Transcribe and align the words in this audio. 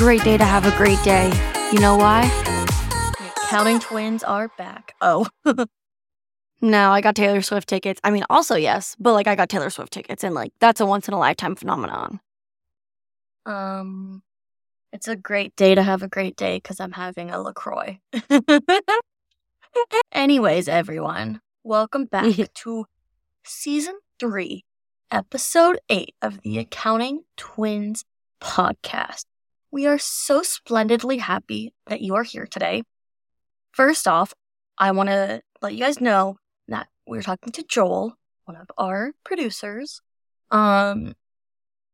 great 0.00 0.24
day 0.24 0.38
to 0.38 0.44
have 0.46 0.64
a 0.64 0.74
great 0.78 0.98
day. 1.02 1.26
You 1.74 1.78
know 1.78 1.94
why? 1.94 2.22
The 3.18 3.32
accounting 3.36 3.80
twins 3.80 4.24
are 4.24 4.48
back. 4.56 4.94
Oh. 5.02 5.26
no, 6.62 6.90
I 6.90 7.02
got 7.02 7.14
Taylor 7.14 7.42
Swift 7.42 7.68
tickets. 7.68 8.00
I 8.02 8.10
mean, 8.10 8.24
also, 8.30 8.54
yes, 8.54 8.96
but 8.98 9.12
like 9.12 9.26
I 9.26 9.34
got 9.34 9.50
Taylor 9.50 9.68
Swift 9.68 9.92
tickets 9.92 10.24
and 10.24 10.34
like 10.34 10.54
that's 10.58 10.80
a 10.80 10.86
once 10.86 11.06
in 11.06 11.12
a 11.12 11.18
lifetime 11.18 11.54
phenomenon. 11.54 12.18
Um, 13.44 14.22
it's 14.90 15.06
a 15.06 15.16
great 15.16 15.54
day 15.54 15.74
to 15.74 15.82
have 15.82 16.02
a 16.02 16.08
great 16.08 16.34
day 16.34 16.56
because 16.56 16.80
I'm 16.80 16.92
having 16.92 17.30
a 17.30 17.38
LaCroix. 17.38 18.00
Anyways, 20.12 20.66
everyone, 20.66 21.42
welcome 21.62 22.06
back 22.06 22.34
to 22.54 22.86
season 23.44 23.98
three, 24.18 24.64
episode 25.10 25.78
eight 25.90 26.14
of 26.22 26.40
the 26.40 26.56
Accounting 26.56 27.24
Twins 27.36 28.06
podcast. 28.40 29.26
We 29.72 29.86
are 29.86 29.98
so 29.98 30.42
splendidly 30.42 31.18
happy 31.18 31.72
that 31.86 32.00
you 32.00 32.14
are 32.14 32.24
here 32.24 32.46
today. 32.46 32.82
First 33.72 34.08
off, 34.08 34.34
I 34.78 34.90
want 34.90 35.10
to 35.10 35.42
let 35.62 35.74
you 35.74 35.80
guys 35.80 36.00
know 36.00 36.38
that 36.68 36.88
we're 37.06 37.22
talking 37.22 37.52
to 37.52 37.62
Joel, 37.62 38.16
one 38.46 38.56
of 38.56 38.68
our 38.76 39.12
producers. 39.24 40.00
Um, 40.50 41.14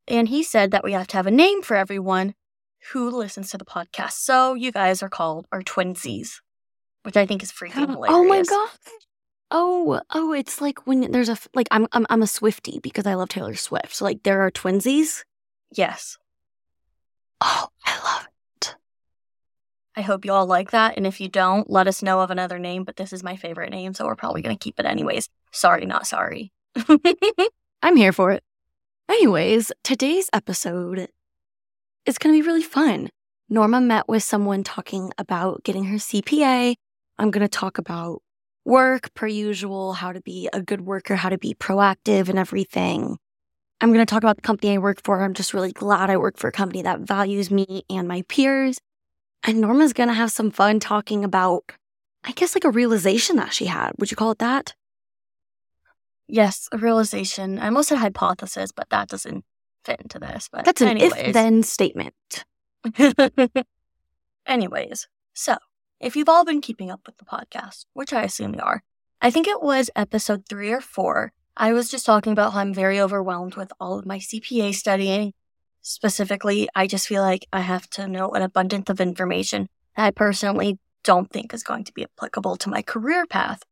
and 0.08 0.28
he 0.28 0.42
said 0.42 0.70
that 0.70 0.84
we 0.84 0.92
have 0.92 1.06
to 1.08 1.16
have 1.16 1.26
a 1.26 1.30
name 1.30 1.62
for 1.62 1.76
everyone 1.76 2.34
who 2.92 3.10
listens 3.10 3.50
to 3.50 3.58
the 3.58 3.64
podcast. 3.64 4.12
So 4.12 4.54
you 4.54 4.72
guys 4.72 5.02
are 5.02 5.08
called 5.08 5.46
our 5.52 5.62
twinsies, 5.62 6.40
which 7.02 7.16
I 7.16 7.26
think 7.26 7.42
is 7.42 7.52
freaking 7.52 7.90
hilarious. 7.90 8.08
Oh 8.10 8.24
my 8.24 8.42
god. 8.42 8.70
Oh, 9.50 10.00
oh, 10.10 10.32
it's 10.32 10.60
like 10.60 10.86
when 10.86 11.12
there's 11.12 11.28
a 11.28 11.36
like 11.54 11.68
I'm 11.70 11.86
I'm 11.92 12.06
I'm 12.10 12.22
a 12.22 12.26
Swifty 12.26 12.80
because 12.82 13.06
I 13.06 13.14
love 13.14 13.28
Taylor 13.28 13.54
Swift. 13.54 13.94
So 13.94 14.04
like 14.04 14.22
there 14.22 14.40
are 14.42 14.50
twinsies. 14.50 15.24
Yes. 15.72 16.18
Oh, 17.40 17.68
I 17.84 17.98
love 18.02 18.28
it. 18.60 18.76
I 19.96 20.02
hope 20.02 20.24
you 20.24 20.32
all 20.32 20.46
like 20.46 20.70
that. 20.72 20.96
And 20.96 21.06
if 21.06 21.20
you 21.20 21.28
don't, 21.28 21.70
let 21.70 21.86
us 21.86 22.02
know 22.02 22.20
of 22.20 22.30
another 22.30 22.58
name. 22.58 22.84
But 22.84 22.96
this 22.96 23.12
is 23.12 23.22
my 23.22 23.36
favorite 23.36 23.70
name, 23.70 23.94
so 23.94 24.06
we're 24.06 24.16
probably 24.16 24.42
going 24.42 24.56
to 24.56 24.62
keep 24.62 24.78
it 24.78 24.86
anyways. 24.86 25.28
Sorry, 25.52 25.86
not 25.86 26.06
sorry. 26.06 26.52
I'm 27.82 27.96
here 27.96 28.12
for 28.12 28.32
it. 28.32 28.42
Anyways, 29.08 29.72
today's 29.84 30.28
episode 30.32 31.08
is 32.04 32.18
going 32.18 32.34
to 32.34 32.42
be 32.42 32.46
really 32.46 32.62
fun. 32.62 33.08
Norma 33.48 33.80
met 33.80 34.08
with 34.08 34.22
someone 34.22 34.64
talking 34.64 35.12
about 35.18 35.62
getting 35.62 35.84
her 35.84 35.96
CPA. 35.96 36.74
I'm 37.18 37.30
going 37.30 37.42
to 37.42 37.48
talk 37.48 37.78
about 37.78 38.22
work 38.64 39.14
per 39.14 39.28
usual, 39.28 39.92
how 39.92 40.12
to 40.12 40.20
be 40.20 40.48
a 40.52 40.60
good 40.60 40.80
worker, 40.80 41.14
how 41.14 41.28
to 41.28 41.38
be 41.38 41.54
proactive 41.54 42.28
and 42.28 42.38
everything. 42.38 43.16
I'm 43.80 43.92
going 43.92 44.04
to 44.04 44.10
talk 44.10 44.22
about 44.22 44.36
the 44.36 44.42
company 44.42 44.74
I 44.74 44.78
work 44.78 45.02
for. 45.04 45.20
I'm 45.20 45.34
just 45.34 45.52
really 45.52 45.72
glad 45.72 46.08
I 46.08 46.16
work 46.16 46.38
for 46.38 46.48
a 46.48 46.52
company 46.52 46.82
that 46.82 47.00
values 47.00 47.50
me 47.50 47.84
and 47.90 48.08
my 48.08 48.22
peers. 48.28 48.80
And 49.42 49.60
Norma's 49.60 49.92
going 49.92 50.08
to 50.08 50.14
have 50.14 50.32
some 50.32 50.50
fun 50.50 50.80
talking 50.80 51.24
about, 51.24 51.64
I 52.24 52.32
guess, 52.32 52.54
like 52.54 52.64
a 52.64 52.70
realization 52.70 53.36
that 53.36 53.52
she 53.52 53.66
had. 53.66 53.92
Would 53.98 54.10
you 54.10 54.16
call 54.16 54.30
it 54.30 54.38
that? 54.38 54.74
Yes, 56.26 56.68
a 56.72 56.78
realization. 56.78 57.58
I 57.58 57.66
almost 57.66 57.90
said 57.90 57.98
hypothesis, 57.98 58.72
but 58.72 58.88
that 58.90 59.08
doesn't 59.08 59.44
fit 59.84 60.00
into 60.00 60.18
this. 60.18 60.48
But 60.50 60.64
that's 60.64 60.80
an 60.80 60.96
if 60.96 61.32
then 61.32 61.62
statement. 61.62 62.14
anyways, 64.46 65.08
so 65.34 65.56
if 66.00 66.16
you've 66.16 66.28
all 66.28 66.44
been 66.44 66.60
keeping 66.60 66.90
up 66.90 67.02
with 67.06 67.18
the 67.18 67.24
podcast, 67.24 67.84
which 67.92 68.12
I 68.12 68.22
assume 68.22 68.54
you 68.54 68.60
are, 68.60 68.82
I 69.20 69.30
think 69.30 69.46
it 69.46 69.62
was 69.62 69.90
episode 69.94 70.44
three 70.48 70.72
or 70.72 70.80
four 70.80 71.32
I 71.56 71.72
was 71.72 71.88
just 71.88 72.04
talking 72.04 72.32
about 72.32 72.52
how 72.52 72.60
I'm 72.60 72.74
very 72.74 73.00
overwhelmed 73.00 73.54
with 73.54 73.72
all 73.80 73.98
of 73.98 74.04
my 74.04 74.18
CPA 74.18 74.74
studying. 74.74 75.32
Specifically, 75.80 76.68
I 76.74 76.86
just 76.86 77.08
feel 77.08 77.22
like 77.22 77.46
I 77.50 77.60
have 77.60 77.88
to 77.90 78.06
know 78.06 78.30
an 78.32 78.42
abundance 78.42 78.90
of 78.90 79.00
information 79.00 79.68
that 79.96 80.04
I 80.04 80.10
personally 80.10 80.78
don't 81.02 81.30
think 81.30 81.54
is 81.54 81.62
going 81.62 81.84
to 81.84 81.94
be 81.94 82.02
applicable 82.02 82.56
to 82.56 82.68
my 82.68 82.82
career 82.82 83.24
path. 83.24 83.62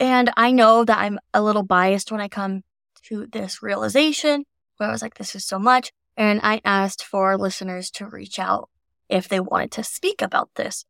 And 0.00 0.32
I 0.36 0.50
know 0.50 0.84
that 0.84 0.98
I'm 0.98 1.20
a 1.32 1.42
little 1.42 1.62
biased 1.62 2.10
when 2.10 2.20
I 2.20 2.26
come 2.26 2.62
to 3.04 3.26
this 3.26 3.62
realization 3.62 4.44
where 4.78 4.88
I 4.88 4.92
was 4.92 5.02
like, 5.02 5.14
this 5.14 5.36
is 5.36 5.44
so 5.44 5.58
much. 5.58 5.92
And 6.16 6.40
I 6.42 6.60
asked 6.64 7.04
for 7.04 7.36
listeners 7.36 7.90
to 7.92 8.06
reach 8.06 8.40
out 8.40 8.68
if 9.08 9.28
they 9.28 9.38
wanted 9.38 9.70
to 9.72 9.84
speak 9.84 10.20
about 10.20 10.50
this. 10.56 10.84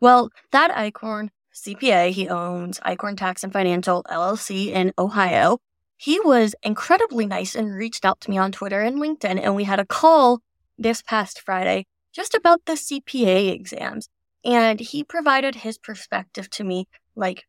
Well, 0.00 0.30
Thad 0.50 0.72
Eichorn 0.72 1.28
CPA, 1.54 2.10
he 2.10 2.28
owns 2.28 2.80
Eichorn 2.80 3.16
Tax 3.16 3.44
and 3.44 3.52
Financial 3.52 4.02
LLC 4.04 4.68
in 4.68 4.92
Ohio 4.98 5.60
he 5.96 6.20
was 6.20 6.54
incredibly 6.62 7.26
nice 7.26 7.54
and 7.54 7.74
reached 7.74 8.04
out 8.04 8.20
to 8.22 8.30
me 8.30 8.38
on 8.38 8.52
Twitter 8.52 8.80
and 8.80 9.00
LinkedIn. 9.00 9.40
And 9.42 9.54
we 9.54 9.64
had 9.64 9.80
a 9.80 9.86
call 9.86 10.40
this 10.76 11.02
past 11.02 11.40
Friday 11.40 11.86
just 12.12 12.34
about 12.34 12.64
the 12.66 12.72
CPA 12.72 13.52
exams. 13.52 14.08
And 14.44 14.80
he 14.80 15.02
provided 15.02 15.56
his 15.56 15.78
perspective 15.78 16.50
to 16.50 16.64
me 16.64 16.86
like, 17.16 17.44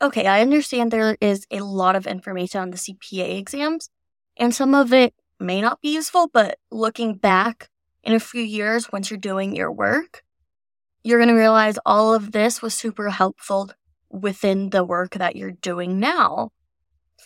okay, 0.00 0.26
I 0.26 0.40
understand 0.40 0.90
there 0.90 1.16
is 1.20 1.46
a 1.50 1.60
lot 1.60 1.96
of 1.96 2.06
information 2.06 2.60
on 2.60 2.70
the 2.70 2.76
CPA 2.76 3.36
exams, 3.38 3.90
and 4.36 4.54
some 4.54 4.74
of 4.74 4.92
it 4.92 5.12
may 5.40 5.60
not 5.60 5.80
be 5.80 5.92
useful, 5.94 6.28
but 6.32 6.58
looking 6.70 7.14
back 7.14 7.68
in 8.02 8.14
a 8.14 8.20
few 8.20 8.42
years, 8.42 8.92
once 8.92 9.10
you're 9.10 9.18
doing 9.18 9.54
your 9.54 9.72
work, 9.72 10.22
you're 11.02 11.18
going 11.18 11.28
to 11.28 11.34
realize 11.34 11.78
all 11.84 12.14
of 12.14 12.32
this 12.32 12.62
was 12.62 12.74
super 12.74 13.10
helpful 13.10 13.70
within 14.08 14.70
the 14.70 14.84
work 14.84 15.14
that 15.14 15.36
you're 15.36 15.50
doing 15.50 15.98
now 15.98 16.50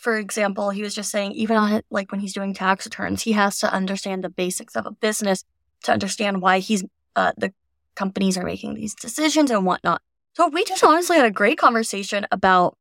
for 0.03 0.17
example, 0.17 0.69
he 0.69 0.81
was 0.81 0.93
just 0.93 1.09
saying, 1.09 1.31
even 1.31 1.55
on, 1.55 1.81
like 1.89 2.11
when 2.11 2.19
he's 2.19 2.33
doing 2.33 2.53
tax 2.53 2.85
returns, 2.85 3.21
he 3.21 3.31
has 3.31 3.57
to 3.59 3.73
understand 3.73 4.21
the 4.21 4.29
basics 4.29 4.75
of 4.75 4.85
a 4.85 4.91
business 4.91 5.45
to 5.83 5.93
understand 5.93 6.41
why 6.41 6.59
he's 6.59 6.83
uh, 7.15 7.31
the 7.37 7.53
companies 7.95 8.37
are 8.37 8.43
making 8.43 8.73
these 8.73 8.93
decisions 8.93 9.49
and 9.49 9.65
whatnot. 9.65 10.01
So 10.33 10.49
we 10.49 10.65
just 10.65 10.83
honestly 10.83 11.15
had 11.15 11.25
a 11.25 11.31
great 11.31 11.57
conversation 11.57 12.27
about 12.31 12.75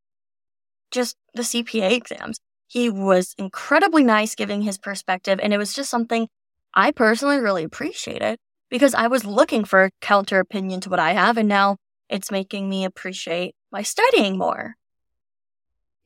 just 0.91 1.17
the 1.33 1.43
CPA 1.43 1.93
exams. 1.93 2.41
He 2.67 2.91
was 2.91 3.37
incredibly 3.39 4.03
nice 4.03 4.35
giving 4.35 4.63
his 4.63 4.77
perspective, 4.77 5.39
and 5.41 5.55
it 5.55 5.59
was 5.59 5.75
just 5.75 5.91
something 5.91 6.27
I 6.75 6.91
personally 6.91 7.39
really 7.39 7.63
appreciated 7.63 8.41
because 8.69 8.95
I 8.95 9.07
was 9.07 9.25
looking 9.25 9.65
for 9.65 9.85
a 9.85 9.91
counter 10.01 10.41
opinion 10.41 10.81
to 10.81 10.91
what 10.91 10.99
I 10.99 11.13
have, 11.13 11.37
and 11.37 11.49
now 11.49 11.77
it's 12.09 12.33
making 12.33 12.69
me 12.69 12.85
appreciate 12.85 13.55
my 13.71 13.83
studying 13.83 14.37
more. 14.37 14.75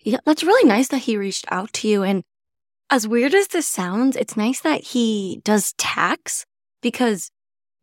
Yeah, 0.07 0.19
that's 0.25 0.45
really 0.45 0.69
nice 0.69 0.87
that 0.89 0.99
he 0.99 1.17
reached 1.17 1.47
out 1.51 1.73
to 1.75 1.89
you. 1.89 2.05
And 2.05 2.23
as 2.91 3.09
weird 3.09 3.35
as 3.35 3.49
this 3.49 3.67
sounds, 3.67 4.15
it's 4.15 4.37
nice 4.37 4.61
that 4.61 4.85
he 4.85 5.41
does 5.43 5.73
tax 5.79 6.47
because 6.81 7.29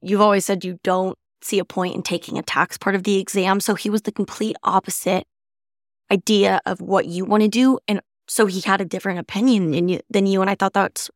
you've 0.01 0.21
always 0.21 0.45
said 0.45 0.63
you 0.63 0.79
don't 0.85 1.17
see 1.41 1.59
a 1.59 1.65
point 1.65 1.95
in 1.95 2.01
taking 2.01 2.37
a 2.37 2.41
tax 2.41 2.77
part 2.77 2.95
of 2.95 3.03
the 3.03 3.19
exam. 3.19 3.59
So 3.59 3.75
he 3.75 3.89
was 3.89 4.03
the 4.03 4.11
complete 4.13 4.55
opposite 4.63 5.27
idea 6.09 6.61
of 6.65 6.79
what 6.79 7.07
you 7.07 7.25
want 7.25 7.43
to 7.43 7.49
do. 7.49 7.77
And 7.89 7.99
so 8.29 8.45
he 8.45 8.61
had 8.61 8.79
a 8.79 8.85
different 8.85 9.19
opinion 9.19 9.89
you, 9.89 9.99
than 10.09 10.25
you. 10.25 10.39
And 10.39 10.49
I 10.49 10.55
thought 10.55 10.71
that's 10.71 11.11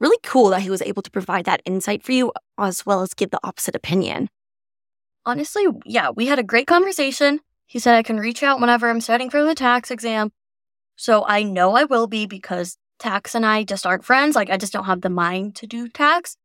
really 0.00 0.18
cool 0.24 0.48
that 0.48 0.62
he 0.62 0.70
was 0.70 0.82
able 0.82 1.02
to 1.02 1.12
provide 1.12 1.44
that 1.44 1.62
insight 1.64 2.02
for 2.02 2.10
you 2.10 2.32
as 2.58 2.84
well 2.84 3.02
as 3.02 3.14
give 3.14 3.30
the 3.30 3.38
opposite 3.44 3.76
opinion. 3.76 4.28
Honestly, 5.24 5.64
yeah, 5.86 6.10
we 6.10 6.26
had 6.26 6.40
a 6.40 6.42
great 6.42 6.66
conversation. 6.66 7.38
He 7.74 7.80
said 7.80 7.96
I 7.96 8.04
can 8.04 8.20
reach 8.20 8.44
out 8.44 8.60
whenever 8.60 8.88
I'm 8.88 9.00
studying 9.00 9.30
for 9.30 9.42
the 9.42 9.52
tax 9.52 9.90
exam. 9.90 10.30
So 10.94 11.24
I 11.26 11.42
know 11.42 11.74
I 11.74 11.82
will 11.82 12.06
be 12.06 12.24
because 12.24 12.78
tax 13.00 13.34
and 13.34 13.44
I 13.44 13.64
just 13.64 13.84
aren't 13.84 14.04
friends. 14.04 14.36
Like, 14.36 14.48
I 14.48 14.56
just 14.56 14.72
don't 14.72 14.84
have 14.84 15.00
the 15.00 15.10
mind 15.10 15.56
to 15.56 15.66
do 15.66 15.88
tax. 15.88 16.36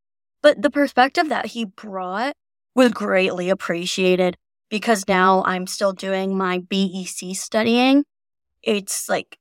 But 0.42 0.64
the 0.64 0.72
perspective 0.72 1.30
that 1.30 1.46
he 1.46 1.66
brought 1.66 2.36
was 2.74 2.94
greatly 2.94 3.52
appreciated 3.52 4.38
because 4.72 5.08
now 5.08 5.44
I'm 5.46 5.68
still 5.68 5.94
doing 5.94 6.36
my 6.36 6.64
BEC 6.68 7.36
studying. 7.36 8.06
It's 8.64 9.08
like, 9.08 9.38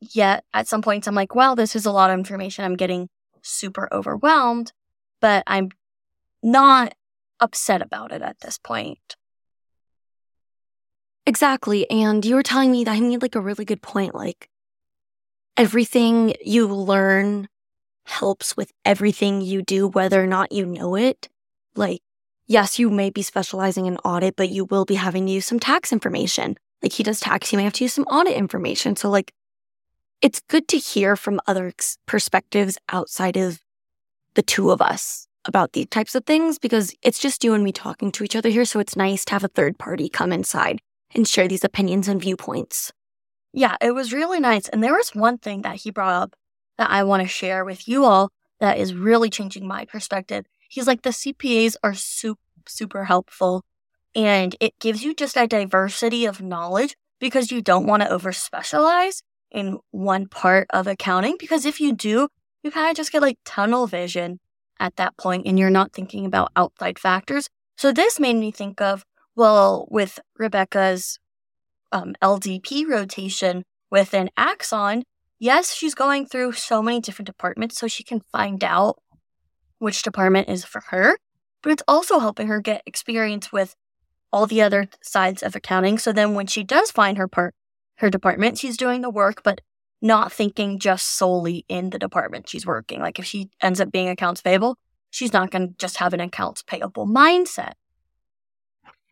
yet 0.00 0.44
at 0.54 0.66
some 0.66 0.80
points 0.80 1.06
I'm 1.06 1.14
like, 1.14 1.34
well, 1.34 1.54
this 1.54 1.76
is 1.76 1.84
a 1.84 1.92
lot 1.92 2.08
of 2.08 2.18
information. 2.18 2.64
I'm 2.64 2.76
getting 2.76 3.10
super 3.42 3.86
overwhelmed, 3.92 4.72
but 5.20 5.42
I'm 5.46 5.72
not 6.42 6.94
upset 7.38 7.82
about 7.82 8.12
it 8.12 8.22
at 8.22 8.40
this 8.40 8.56
point. 8.56 9.17
Exactly. 11.28 11.88
And 11.90 12.24
you 12.24 12.36
were 12.36 12.42
telling 12.42 12.72
me 12.72 12.84
that 12.84 12.92
I 12.92 13.00
made 13.00 13.20
like 13.20 13.34
a 13.34 13.40
really 13.40 13.66
good 13.66 13.82
point. 13.82 14.14
Like 14.14 14.48
everything 15.58 16.32
you 16.42 16.66
learn 16.66 17.48
helps 18.06 18.56
with 18.56 18.72
everything 18.86 19.42
you 19.42 19.60
do, 19.60 19.86
whether 19.86 20.22
or 20.22 20.26
not 20.26 20.52
you 20.52 20.64
know 20.64 20.94
it. 20.94 21.28
Like, 21.76 22.00
yes, 22.46 22.78
you 22.78 22.88
may 22.88 23.10
be 23.10 23.20
specializing 23.20 23.84
in 23.84 23.98
audit, 23.98 24.36
but 24.36 24.48
you 24.48 24.64
will 24.64 24.86
be 24.86 24.94
having 24.94 25.26
to 25.26 25.32
use 25.32 25.44
some 25.44 25.60
tax 25.60 25.92
information. 25.92 26.56
Like 26.82 26.92
he 26.92 27.02
does 27.02 27.20
tax, 27.20 27.52
you 27.52 27.58
may 27.58 27.64
have 27.64 27.74
to 27.74 27.84
use 27.84 27.92
some 27.92 28.04
audit 28.04 28.32
information. 28.32 28.96
So 28.96 29.10
like, 29.10 29.34
it's 30.22 30.40
good 30.48 30.66
to 30.68 30.78
hear 30.78 31.14
from 31.14 31.42
other 31.46 31.74
perspectives 32.06 32.78
outside 32.88 33.36
of 33.36 33.60
the 34.32 34.42
two 34.42 34.70
of 34.70 34.80
us 34.80 35.26
about 35.44 35.74
these 35.74 35.88
types 35.90 36.14
of 36.14 36.24
things 36.24 36.58
because 36.58 36.94
it's 37.02 37.18
just 37.18 37.44
you 37.44 37.52
and 37.52 37.62
me 37.62 37.72
talking 37.72 38.10
to 38.12 38.24
each 38.24 38.34
other 38.34 38.48
here. 38.48 38.64
So 38.64 38.80
it's 38.80 38.96
nice 38.96 39.26
to 39.26 39.34
have 39.34 39.44
a 39.44 39.48
third 39.48 39.78
party 39.78 40.08
come 40.08 40.32
inside 40.32 40.80
and 41.14 41.26
share 41.26 41.48
these 41.48 41.64
opinions 41.64 42.08
and 42.08 42.20
viewpoints. 42.20 42.92
Yeah, 43.52 43.76
it 43.80 43.92
was 43.92 44.12
really 44.12 44.40
nice. 44.40 44.68
And 44.68 44.82
there 44.82 44.94
was 44.94 45.14
one 45.14 45.38
thing 45.38 45.62
that 45.62 45.76
he 45.76 45.90
brought 45.90 46.22
up 46.22 46.34
that 46.76 46.90
I 46.90 47.02
want 47.02 47.22
to 47.22 47.28
share 47.28 47.64
with 47.64 47.88
you 47.88 48.04
all 48.04 48.30
that 48.60 48.78
is 48.78 48.94
really 48.94 49.30
changing 49.30 49.66
my 49.66 49.84
perspective. 49.84 50.44
He's 50.68 50.86
like, 50.86 51.02
the 51.02 51.10
CPAs 51.10 51.76
are 51.82 51.94
super, 51.94 52.40
super 52.66 53.04
helpful. 53.04 53.64
And 54.14 54.54
it 54.60 54.78
gives 54.80 55.02
you 55.02 55.14
just 55.14 55.36
a 55.36 55.46
diversity 55.46 56.26
of 56.26 56.40
knowledge 56.40 56.96
because 57.20 57.50
you 57.50 57.62
don't 57.62 57.86
want 57.86 58.02
to 58.02 58.10
over 58.10 58.32
specialize 58.32 59.22
in 59.50 59.78
one 59.90 60.26
part 60.26 60.66
of 60.70 60.86
accounting. 60.86 61.36
Because 61.38 61.64
if 61.64 61.80
you 61.80 61.92
do, 61.92 62.28
you 62.62 62.70
kind 62.70 62.90
of 62.90 62.96
just 62.96 63.12
get 63.12 63.22
like 63.22 63.38
tunnel 63.44 63.86
vision 63.86 64.40
at 64.80 64.96
that 64.96 65.16
point 65.16 65.46
and 65.46 65.58
you're 65.58 65.70
not 65.70 65.92
thinking 65.92 66.26
about 66.26 66.52
outside 66.54 66.98
factors. 66.98 67.48
So 67.76 67.92
this 67.92 68.20
made 68.20 68.36
me 68.36 68.50
think 68.50 68.80
of, 68.80 69.04
well, 69.38 69.86
with 69.88 70.18
Rebecca's 70.36 71.20
um, 71.92 72.16
LDP 72.20 72.88
rotation 72.88 73.62
within 73.88 74.30
Axon, 74.36 75.04
yes, 75.38 75.72
she's 75.72 75.94
going 75.94 76.26
through 76.26 76.52
so 76.52 76.82
many 76.82 77.00
different 77.00 77.26
departments 77.26 77.78
so 77.78 77.86
she 77.86 78.02
can 78.02 78.20
find 78.32 78.64
out 78.64 79.00
which 79.78 80.02
department 80.02 80.48
is 80.48 80.64
for 80.64 80.82
her, 80.88 81.18
but 81.62 81.70
it's 81.70 81.84
also 81.86 82.18
helping 82.18 82.48
her 82.48 82.60
get 82.60 82.82
experience 82.84 83.52
with 83.52 83.76
all 84.32 84.46
the 84.46 84.60
other 84.60 84.88
sides 85.02 85.44
of 85.44 85.54
accounting. 85.54 85.98
So 85.98 86.12
then 86.12 86.34
when 86.34 86.48
she 86.48 86.64
does 86.64 86.90
find 86.90 87.16
her 87.16 87.28
part, 87.28 87.54
her 87.98 88.10
department, 88.10 88.58
she's 88.58 88.76
doing 88.76 89.02
the 89.02 89.10
work, 89.10 89.44
but 89.44 89.60
not 90.02 90.32
thinking 90.32 90.80
just 90.80 91.06
solely 91.06 91.64
in 91.68 91.90
the 91.90 91.98
department 91.98 92.48
she's 92.48 92.66
working. 92.66 93.00
Like 93.00 93.20
if 93.20 93.24
she 93.24 93.50
ends 93.62 93.80
up 93.80 93.92
being 93.92 94.08
accounts 94.08 94.42
payable, 94.42 94.76
she's 95.10 95.32
not 95.32 95.52
going 95.52 95.68
to 95.68 95.74
just 95.78 95.98
have 95.98 96.12
an 96.12 96.20
accounts 96.20 96.64
payable 96.64 97.06
mindset. 97.06 97.74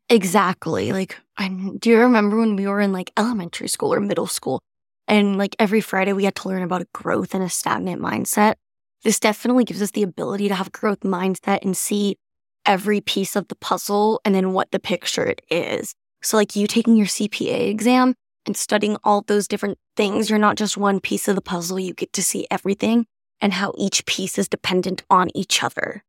Exactly. 0.08 0.93
Like, 0.93 1.17
I 1.37 1.49
do 1.49 1.91
you 1.91 1.99
remember 1.99 2.37
when 2.38 2.56
we 2.56 2.67
were 2.67 2.81
in 2.81 2.93
like 2.93 3.12
elementary 3.17 3.69
school 3.69 3.93
or 3.93 4.00
middle 4.00 4.26
school, 4.26 4.61
and 5.08 5.37
like 5.37 5.56
every 5.58 5.81
Friday 5.81 6.12
we 6.12 6.25
had 6.25 6.37
to 6.37 6.49
learn 6.49 6.62
about 6.62 6.82
a 6.82 6.88
growth 6.93 7.35
and 7.35 7.43
a 7.43 7.50
stagnant 7.50 8.00
mindset? 8.00 8.55
This 9.03 9.20
definitely 9.20 9.64
gives 9.64 9.82
us 9.82 9.91
the 9.91 10.03
ability 10.03 10.49
to 10.49 10.55
have 10.55 10.73
growth 10.73 11.00
mindset 11.00 11.61
and 11.62 11.76
see 11.76 12.17
every 12.64 13.00
piece 13.00 13.37
of 13.37 13.49
the 13.49 13.56
puzzle 13.56 14.20
and 14.25 14.35
then 14.35 14.53
what 14.53 14.70
the 14.70 14.79
picture 14.79 15.25
it 15.25 15.41
is. 15.50 15.94
So, 16.23 16.37
like 16.37 16.56
you 16.56 16.67
taking 16.67 16.97
your 16.97 17.06
CPA 17.06 17.69
exam 17.69 18.14
and 18.47 18.56
studying 18.56 18.97
all 19.05 19.23
those 19.23 19.49
different 19.49 19.79
things, 19.97 20.31
you're 20.31 20.38
not 20.38 20.56
just 20.56 20.76
one 20.76 21.00
piece 21.00 21.26
of 21.29 21.35
the 21.35 21.43
puzzle, 21.43 21.81
you 21.81 21.94
get 21.94 22.12
to 22.14 22.23
see 22.23 22.47
everything 22.50 23.06
and 23.41 23.53
how 23.53 23.73
each 23.76 24.06
piece 24.06 24.38
is 24.38 24.49
dependent 24.49 25.03
on 25.11 25.29
each 25.35 25.62
other. 25.62 26.05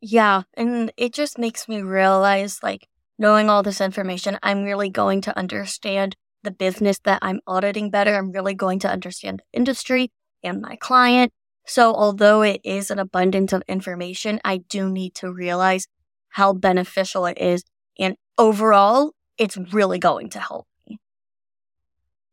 Yeah. 0.00 0.42
And 0.54 0.92
it 0.96 1.12
just 1.12 1.38
makes 1.38 1.68
me 1.68 1.82
realize 1.82 2.60
like, 2.62 2.88
knowing 3.18 3.50
all 3.50 3.62
this 3.62 3.80
information, 3.80 4.38
I'm 4.42 4.62
really 4.62 4.90
going 4.90 5.20
to 5.22 5.36
understand 5.36 6.16
the 6.42 6.50
business 6.50 6.98
that 7.04 7.18
I'm 7.22 7.40
auditing 7.46 7.90
better. 7.90 8.14
I'm 8.16 8.30
really 8.30 8.54
going 8.54 8.78
to 8.80 8.90
understand 8.90 9.40
the 9.40 9.56
industry 9.56 10.10
and 10.42 10.62
my 10.62 10.76
client. 10.76 11.32
So, 11.66 11.94
although 11.94 12.42
it 12.42 12.60
is 12.64 12.90
an 12.90 12.98
abundance 12.98 13.52
of 13.52 13.62
information, 13.68 14.40
I 14.44 14.58
do 14.58 14.88
need 14.88 15.14
to 15.16 15.30
realize 15.30 15.86
how 16.30 16.54
beneficial 16.54 17.26
it 17.26 17.38
is. 17.38 17.64
And 17.98 18.16
overall, 18.38 19.12
it's 19.36 19.56
really 19.56 19.98
going 19.98 20.30
to 20.30 20.40
help 20.40 20.66
me. 20.88 20.98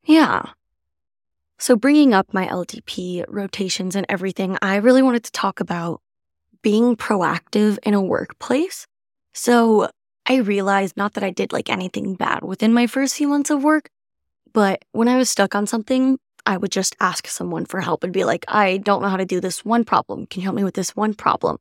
Yeah. 0.05 0.51
So, 1.57 1.75
bringing 1.75 2.13
up 2.13 2.33
my 2.33 2.47
LDP 2.47 3.25
rotations 3.27 3.95
and 3.95 4.05
everything, 4.07 4.57
I 4.61 4.77
really 4.77 5.01
wanted 5.01 5.23
to 5.25 5.31
talk 5.31 5.59
about 5.59 6.01
being 6.61 6.95
proactive 6.95 7.77
in 7.83 7.93
a 7.93 8.01
workplace. 8.01 8.87
So, 9.33 9.89
I 10.27 10.37
realized 10.37 10.97
not 10.97 11.13
that 11.13 11.23
I 11.23 11.29
did 11.29 11.53
like 11.53 11.69
anything 11.69 12.15
bad 12.15 12.43
within 12.43 12.73
my 12.73 12.87
first 12.87 13.15
few 13.15 13.27
months 13.27 13.49
of 13.49 13.63
work, 13.63 13.89
but 14.53 14.83
when 14.91 15.07
I 15.07 15.17
was 15.17 15.29
stuck 15.29 15.53
on 15.53 15.67
something, 15.67 16.17
I 16.45 16.57
would 16.57 16.71
just 16.71 16.95
ask 16.99 17.27
someone 17.27 17.65
for 17.65 17.81
help 17.81 18.03
and 18.03 18.13
be 18.13 18.23
like, 18.23 18.45
I 18.47 18.77
don't 18.77 19.01
know 19.01 19.09
how 19.09 19.17
to 19.17 19.25
do 19.25 19.39
this 19.39 19.65
one 19.65 19.83
problem. 19.83 20.25
Can 20.27 20.41
you 20.41 20.45
help 20.45 20.55
me 20.55 20.63
with 20.63 20.75
this 20.75 20.95
one 20.95 21.13
problem? 21.13 21.57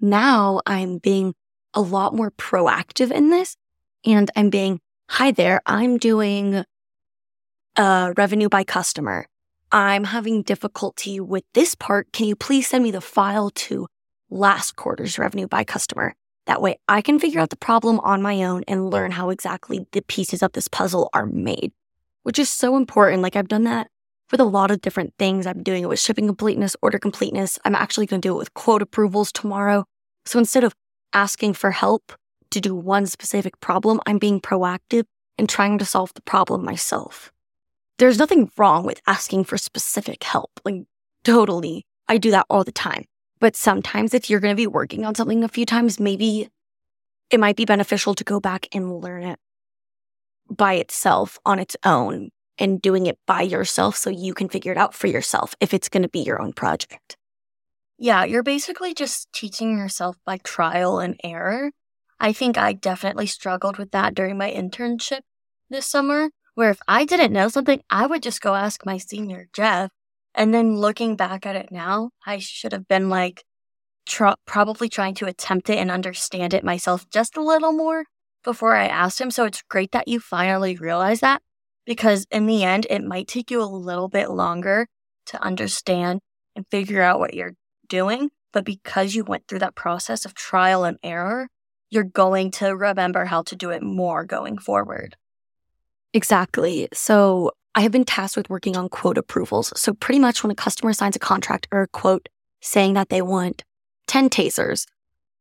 Now 0.00 0.60
I'm 0.66 0.98
being 0.98 1.34
a 1.74 1.80
lot 1.80 2.14
more 2.14 2.30
proactive 2.30 3.10
in 3.10 3.30
this 3.30 3.56
and 4.04 4.30
I'm 4.36 4.50
being, 4.50 4.80
hi 5.10 5.30
there, 5.30 5.60
I'm 5.66 5.98
doing 5.98 6.64
uh, 7.76 8.12
revenue 8.16 8.48
by 8.48 8.64
customer. 8.64 9.26
I'm 9.72 10.04
having 10.04 10.42
difficulty 10.42 11.18
with 11.20 11.44
this 11.54 11.74
part. 11.74 12.12
Can 12.12 12.26
you 12.26 12.36
please 12.36 12.68
send 12.68 12.84
me 12.84 12.90
the 12.90 13.00
file 13.00 13.50
to 13.50 13.88
last 14.30 14.76
quarter's 14.76 15.18
revenue 15.18 15.48
by 15.48 15.64
customer? 15.64 16.14
That 16.46 16.62
way 16.62 16.78
I 16.88 17.02
can 17.02 17.18
figure 17.18 17.40
out 17.40 17.50
the 17.50 17.56
problem 17.56 18.00
on 18.00 18.22
my 18.22 18.44
own 18.44 18.62
and 18.68 18.90
learn 18.90 19.10
how 19.10 19.30
exactly 19.30 19.86
the 19.92 20.02
pieces 20.02 20.42
of 20.42 20.52
this 20.52 20.68
puzzle 20.68 21.10
are 21.12 21.26
made, 21.26 21.72
which 22.22 22.38
is 22.38 22.50
so 22.50 22.76
important. 22.76 23.22
Like 23.22 23.36
I've 23.36 23.48
done 23.48 23.64
that 23.64 23.88
with 24.30 24.40
a 24.40 24.44
lot 24.44 24.70
of 24.70 24.80
different 24.80 25.14
things. 25.18 25.46
I'm 25.46 25.62
doing 25.62 25.82
it 25.82 25.88
with 25.88 26.00
shipping 26.00 26.26
completeness, 26.26 26.76
order 26.82 26.98
completeness. 26.98 27.58
I'm 27.64 27.74
actually 27.74 28.06
going 28.06 28.20
to 28.20 28.28
do 28.28 28.34
it 28.34 28.38
with 28.38 28.54
quote 28.54 28.82
approvals 28.82 29.32
tomorrow. 29.32 29.84
So 30.24 30.38
instead 30.38 30.64
of 30.64 30.74
asking 31.12 31.54
for 31.54 31.72
help 31.72 32.12
to 32.50 32.60
do 32.60 32.74
one 32.74 33.06
specific 33.06 33.60
problem, 33.60 34.00
I'm 34.06 34.18
being 34.18 34.40
proactive 34.40 35.04
and 35.38 35.48
trying 35.48 35.78
to 35.78 35.84
solve 35.84 36.14
the 36.14 36.22
problem 36.22 36.64
myself. 36.64 37.32
There's 37.98 38.18
nothing 38.18 38.50
wrong 38.56 38.84
with 38.84 39.00
asking 39.06 39.44
for 39.44 39.58
specific 39.58 40.22
help. 40.22 40.60
Like 40.64 40.84
totally. 41.24 41.86
I 42.08 42.18
do 42.18 42.30
that 42.30 42.46
all 42.48 42.62
the 42.62 42.72
time. 42.72 43.06
But 43.38 43.56
sometimes 43.56 44.14
if 44.14 44.30
you're 44.30 44.40
going 44.40 44.54
to 44.54 44.60
be 44.60 44.66
working 44.66 45.04
on 45.04 45.14
something 45.14 45.44
a 45.44 45.48
few 45.48 45.66
times, 45.66 46.00
maybe 46.00 46.48
it 47.30 47.40
might 47.40 47.56
be 47.56 47.64
beneficial 47.64 48.14
to 48.14 48.24
go 48.24 48.40
back 48.40 48.68
and 48.72 49.00
learn 49.00 49.22
it 49.24 49.38
by 50.48 50.74
itself 50.74 51.38
on 51.44 51.58
its 51.58 51.76
own 51.84 52.30
and 52.58 52.80
doing 52.80 53.06
it 53.06 53.18
by 53.26 53.42
yourself 53.42 53.96
so 53.96 54.10
you 54.10 54.32
can 54.32 54.48
figure 54.48 54.72
it 54.72 54.78
out 54.78 54.94
for 54.94 55.08
yourself 55.08 55.54
if 55.60 55.74
it's 55.74 55.88
going 55.88 56.02
to 56.02 56.08
be 56.08 56.20
your 56.20 56.40
own 56.40 56.52
project. 56.52 57.16
Yeah, 57.98 58.24
you're 58.24 58.42
basically 58.42 58.94
just 58.94 59.32
teaching 59.32 59.76
yourself 59.78 60.16
by 60.24 60.38
trial 60.38 60.98
and 60.98 61.18
error. 61.24 61.72
I 62.20 62.32
think 62.32 62.56
I 62.56 62.72
definitely 62.72 63.26
struggled 63.26 63.78
with 63.78 63.90
that 63.90 64.14
during 64.14 64.38
my 64.38 64.50
internship 64.50 65.20
this 65.68 65.86
summer, 65.86 66.30
where 66.54 66.70
if 66.70 66.80
I 66.88 67.04
didn't 67.04 67.32
know 67.32 67.48
something, 67.48 67.82
I 67.90 68.06
would 68.06 68.22
just 68.22 68.40
go 68.40 68.54
ask 68.54 68.86
my 68.86 68.98
senior, 68.98 69.48
Jeff, 69.52 69.90
and 70.36 70.52
then 70.52 70.76
looking 70.76 71.16
back 71.16 71.46
at 71.46 71.56
it 71.56 71.72
now, 71.72 72.10
I 72.24 72.38
should 72.38 72.72
have 72.72 72.86
been 72.86 73.08
like 73.08 73.44
tr- 74.06 74.28
probably 74.46 74.88
trying 74.88 75.14
to 75.16 75.26
attempt 75.26 75.70
it 75.70 75.78
and 75.78 75.90
understand 75.90 76.54
it 76.54 76.62
myself 76.62 77.08
just 77.10 77.36
a 77.36 77.42
little 77.42 77.72
more 77.72 78.04
before 78.44 78.76
I 78.76 78.86
asked 78.86 79.20
him. 79.20 79.30
So 79.30 79.44
it's 79.46 79.62
great 79.62 79.92
that 79.92 80.08
you 80.08 80.20
finally 80.20 80.76
realize 80.76 81.20
that 81.20 81.42
because 81.86 82.26
in 82.30 82.46
the 82.46 82.62
end, 82.62 82.86
it 82.90 83.02
might 83.02 83.28
take 83.28 83.50
you 83.50 83.62
a 83.62 83.64
little 83.64 84.08
bit 84.08 84.30
longer 84.30 84.86
to 85.26 85.42
understand 85.42 86.20
and 86.54 86.66
figure 86.70 87.02
out 87.02 87.18
what 87.18 87.34
you're 87.34 87.54
doing. 87.88 88.30
But 88.52 88.64
because 88.64 89.14
you 89.14 89.24
went 89.24 89.48
through 89.48 89.58
that 89.60 89.74
process 89.74 90.24
of 90.24 90.34
trial 90.34 90.84
and 90.84 90.98
error, 91.02 91.48
you're 91.90 92.04
going 92.04 92.50
to 92.52 92.76
remember 92.76 93.24
how 93.24 93.42
to 93.42 93.56
do 93.56 93.70
it 93.70 93.82
more 93.82 94.24
going 94.24 94.58
forward. 94.58 95.16
Exactly. 96.12 96.88
So 96.92 97.52
I 97.76 97.80
have 97.80 97.92
been 97.92 98.06
tasked 98.06 98.38
with 98.38 98.48
working 98.48 98.74
on 98.74 98.88
quote 98.88 99.18
approvals. 99.18 99.70
So 99.78 99.92
pretty 99.92 100.18
much 100.18 100.42
when 100.42 100.50
a 100.50 100.54
customer 100.54 100.94
signs 100.94 101.14
a 101.14 101.18
contract 101.18 101.68
or 101.70 101.82
a 101.82 101.88
quote 101.88 102.30
saying 102.62 102.94
that 102.94 103.10
they 103.10 103.20
want 103.20 103.64
10 104.06 104.30
tasers, 104.30 104.86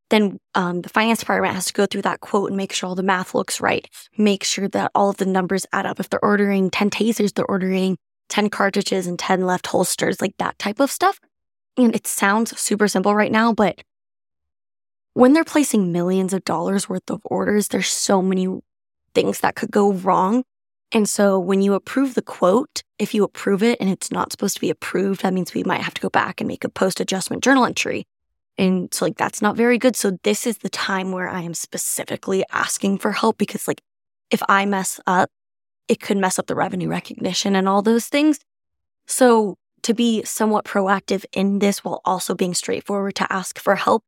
then 0.09 0.37
um, 0.53 0.81
the 0.81 0.89
finance 0.89 1.19
department 1.19 1.55
has 1.55 1.67
to 1.67 1.73
go 1.73 1.85
through 1.85 2.01
that 2.01 2.19
quote 2.19 2.49
and 2.49 2.57
make 2.57 2.73
sure 2.73 2.89
all 2.89 2.95
the 2.95 3.03
math 3.03 3.33
looks 3.33 3.61
right. 3.61 3.89
Make 4.17 4.43
sure 4.43 4.67
that 4.67 4.91
all 4.93 5.09
of 5.09 5.17
the 5.17 5.25
numbers 5.25 5.65
add 5.71 5.85
up. 5.85 5.97
If 6.01 6.09
they're 6.09 6.23
ordering 6.23 6.69
10 6.69 6.89
tasers, 6.89 7.33
they're 7.33 7.45
ordering 7.45 7.97
10 8.27 8.49
cartridges 8.49 9.07
and 9.07 9.17
10 9.17 9.45
left 9.45 9.67
holsters, 9.67 10.19
like 10.19 10.35
that 10.37 10.59
type 10.59 10.81
of 10.81 10.91
stuff. 10.91 11.21
And 11.77 11.95
it 11.95 12.05
sounds 12.05 12.59
super 12.59 12.89
simple 12.89 13.15
right 13.15 13.31
now, 13.31 13.53
but 13.53 13.81
when 15.13 15.31
they're 15.31 15.45
placing 15.45 15.93
millions 15.93 16.33
of 16.33 16.43
dollars 16.43 16.89
worth 16.89 17.09
of 17.09 17.21
orders, 17.23 17.69
there's 17.69 17.87
so 17.87 18.21
many 18.21 18.59
things 19.13 19.39
that 19.39 19.55
could 19.55 19.71
go 19.71 19.93
wrong 19.93 20.43
and 20.91 21.09
so 21.09 21.39
when 21.39 21.61
you 21.61 21.73
approve 21.73 22.13
the 22.13 22.21
quote, 22.21 22.83
if 22.99 23.13
you 23.13 23.23
approve 23.23 23.63
it 23.63 23.79
and 23.81 23.89
it's 23.89 24.11
not 24.11 24.31
supposed 24.31 24.55
to 24.55 24.61
be 24.61 24.69
approved, 24.69 25.21
that 25.21 25.33
means 25.33 25.53
we 25.53 25.63
might 25.63 25.81
have 25.81 25.93
to 25.95 26.01
go 26.01 26.09
back 26.09 26.39
and 26.39 26.47
make 26.47 26.63
a 26.63 26.69
post 26.69 26.99
adjustment 26.99 27.43
journal 27.43 27.65
entry. 27.65 28.05
And 28.57 28.93
so, 28.93 29.05
like, 29.05 29.17
that's 29.17 29.41
not 29.41 29.57
very 29.57 29.77
good. 29.77 29.95
So, 29.95 30.17
this 30.23 30.47
is 30.47 30.59
the 30.59 30.69
time 30.69 31.11
where 31.11 31.27
I 31.27 31.41
am 31.41 31.53
specifically 31.53 32.45
asking 32.53 32.99
for 32.99 33.11
help 33.11 33.37
because, 33.37 33.67
like, 33.67 33.81
if 34.31 34.41
I 34.47 34.65
mess 34.65 34.99
up, 35.05 35.29
it 35.89 35.99
could 35.99 36.17
mess 36.17 36.39
up 36.39 36.47
the 36.47 36.55
revenue 36.55 36.87
recognition 36.87 37.55
and 37.55 37.67
all 37.67 37.81
those 37.81 38.07
things. 38.07 38.39
So, 39.07 39.57
to 39.83 39.93
be 39.93 40.23
somewhat 40.23 40.63
proactive 40.63 41.25
in 41.33 41.59
this 41.59 41.83
while 41.83 42.01
also 42.05 42.33
being 42.33 42.53
straightforward 42.53 43.15
to 43.15 43.31
ask 43.31 43.59
for 43.59 43.75
help, 43.75 44.03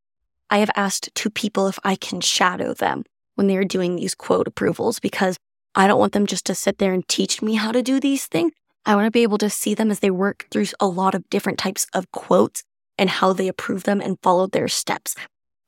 I 0.49 0.59
have 0.59 0.71
asked 0.75 1.09
two 1.13 1.29
people 1.29 1.67
if 1.67 1.77
I 1.83 1.95
can 1.97 2.21
shadow 2.21 2.73
them 2.73 3.03
when 3.35 3.47
they're 3.47 3.65
doing 3.65 3.97
these 3.97 4.15
quote 4.15 4.47
approvals 4.47 4.99
because 4.99 5.37
I 5.77 5.85
don't 5.85 5.99
want 5.99 6.13
them 6.13 6.25
just 6.25 6.47
to 6.47 6.55
sit 6.55 6.79
there 6.79 6.91
and 6.91 7.07
teach 7.07 7.43
me 7.43 7.53
how 7.53 7.71
to 7.71 7.83
do 7.83 7.99
these 7.99 8.25
things. 8.25 8.51
I 8.87 8.95
want 8.95 9.05
to 9.05 9.11
be 9.11 9.21
able 9.21 9.37
to 9.37 9.49
see 9.49 9.75
them 9.75 9.91
as 9.91 9.99
they 9.99 10.09
work 10.09 10.47
through 10.49 10.65
a 10.79 10.87
lot 10.87 11.13
of 11.13 11.29
different 11.29 11.59
types 11.59 11.85
of 11.93 12.11
quotes 12.11 12.63
and 12.97 13.11
how 13.11 13.31
they 13.31 13.47
approve 13.47 13.83
them 13.83 14.01
and 14.01 14.17
follow 14.23 14.47
their 14.47 14.67
steps. 14.67 15.13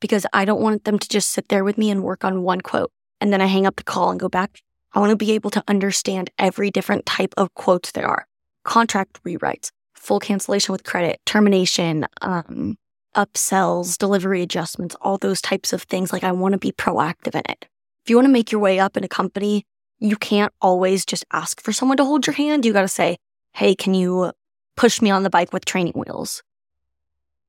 Because 0.02 0.26
I 0.34 0.46
don't 0.46 0.62
want 0.62 0.86
them 0.86 0.98
to 0.98 1.08
just 1.08 1.30
sit 1.30 1.50
there 1.50 1.64
with 1.64 1.78
me 1.78 1.92
and 1.92 2.02
work 2.02 2.26
on 2.26 2.42
one 2.42 2.62
quote 2.62 2.92
and 3.22 3.32
then 3.32 3.40
I 3.40 3.46
hang 3.46 3.68
up 3.68 3.76
the 3.76 3.84
call 3.84 4.10
and 4.10 4.20
go 4.20 4.30
back. 4.30 4.62
I 4.94 5.00
want 5.00 5.12
to 5.12 5.16
be 5.16 5.34
able 5.34 5.52
to 5.52 5.64
understand 5.68 6.32
every 6.40 6.72
different 6.72 7.06
type 7.06 7.36
of 7.38 7.54
quotes 7.54 7.92
there 7.92 8.08
are 8.08 8.26
contract 8.64 9.24
rewrites, 9.24 9.70
full 9.94 10.20
cancellation 10.20 10.72
with 10.72 10.84
credit, 10.84 11.20
termination, 11.28 12.08
um, 12.24 12.78
upsells, 13.16 13.96
delivery 13.96 14.42
adjustments, 14.42 14.96
all 15.02 15.20
those 15.20 15.40
types 15.40 15.72
of 15.72 15.84
things. 15.84 16.12
Like 16.12 16.24
I 16.24 16.32
want 16.32 16.54
to 16.54 16.58
be 16.58 16.72
proactive 16.72 17.36
in 17.36 17.44
it. 17.48 17.68
If 18.04 18.10
you 18.10 18.16
want 18.16 18.26
to 18.26 18.34
make 18.34 18.52
your 18.52 18.62
way 18.62 18.80
up 18.80 18.98
in 18.98 19.04
a 19.04 19.08
company, 19.08 19.66
you 20.00 20.16
can't 20.16 20.54
always 20.62 21.06
just 21.06 21.26
ask 21.32 21.62
for 21.62 21.74
someone 21.74 21.98
to 21.98 22.06
hold 22.06 22.26
your 22.26 22.34
hand. 22.34 22.66
You 22.66 22.74
got 22.74 22.82
to 22.82 22.88
say, 22.88 23.18
Hey, 23.54 23.76
can 23.76 23.94
you 23.94 24.32
push 24.76 25.02
me 25.02 25.12
on 25.12 25.24
the 25.24 25.30
bike 25.30 25.52
with 25.52 25.66
training 25.66 25.94
wheels? 25.94 26.44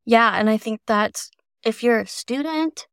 Yeah. 0.05 0.33
And 0.35 0.51
I 0.51 0.57
think 0.57 0.81
that 0.87 1.23
if 1.65 1.83
you're 1.83 2.01
a 2.01 2.07
student 2.07 2.87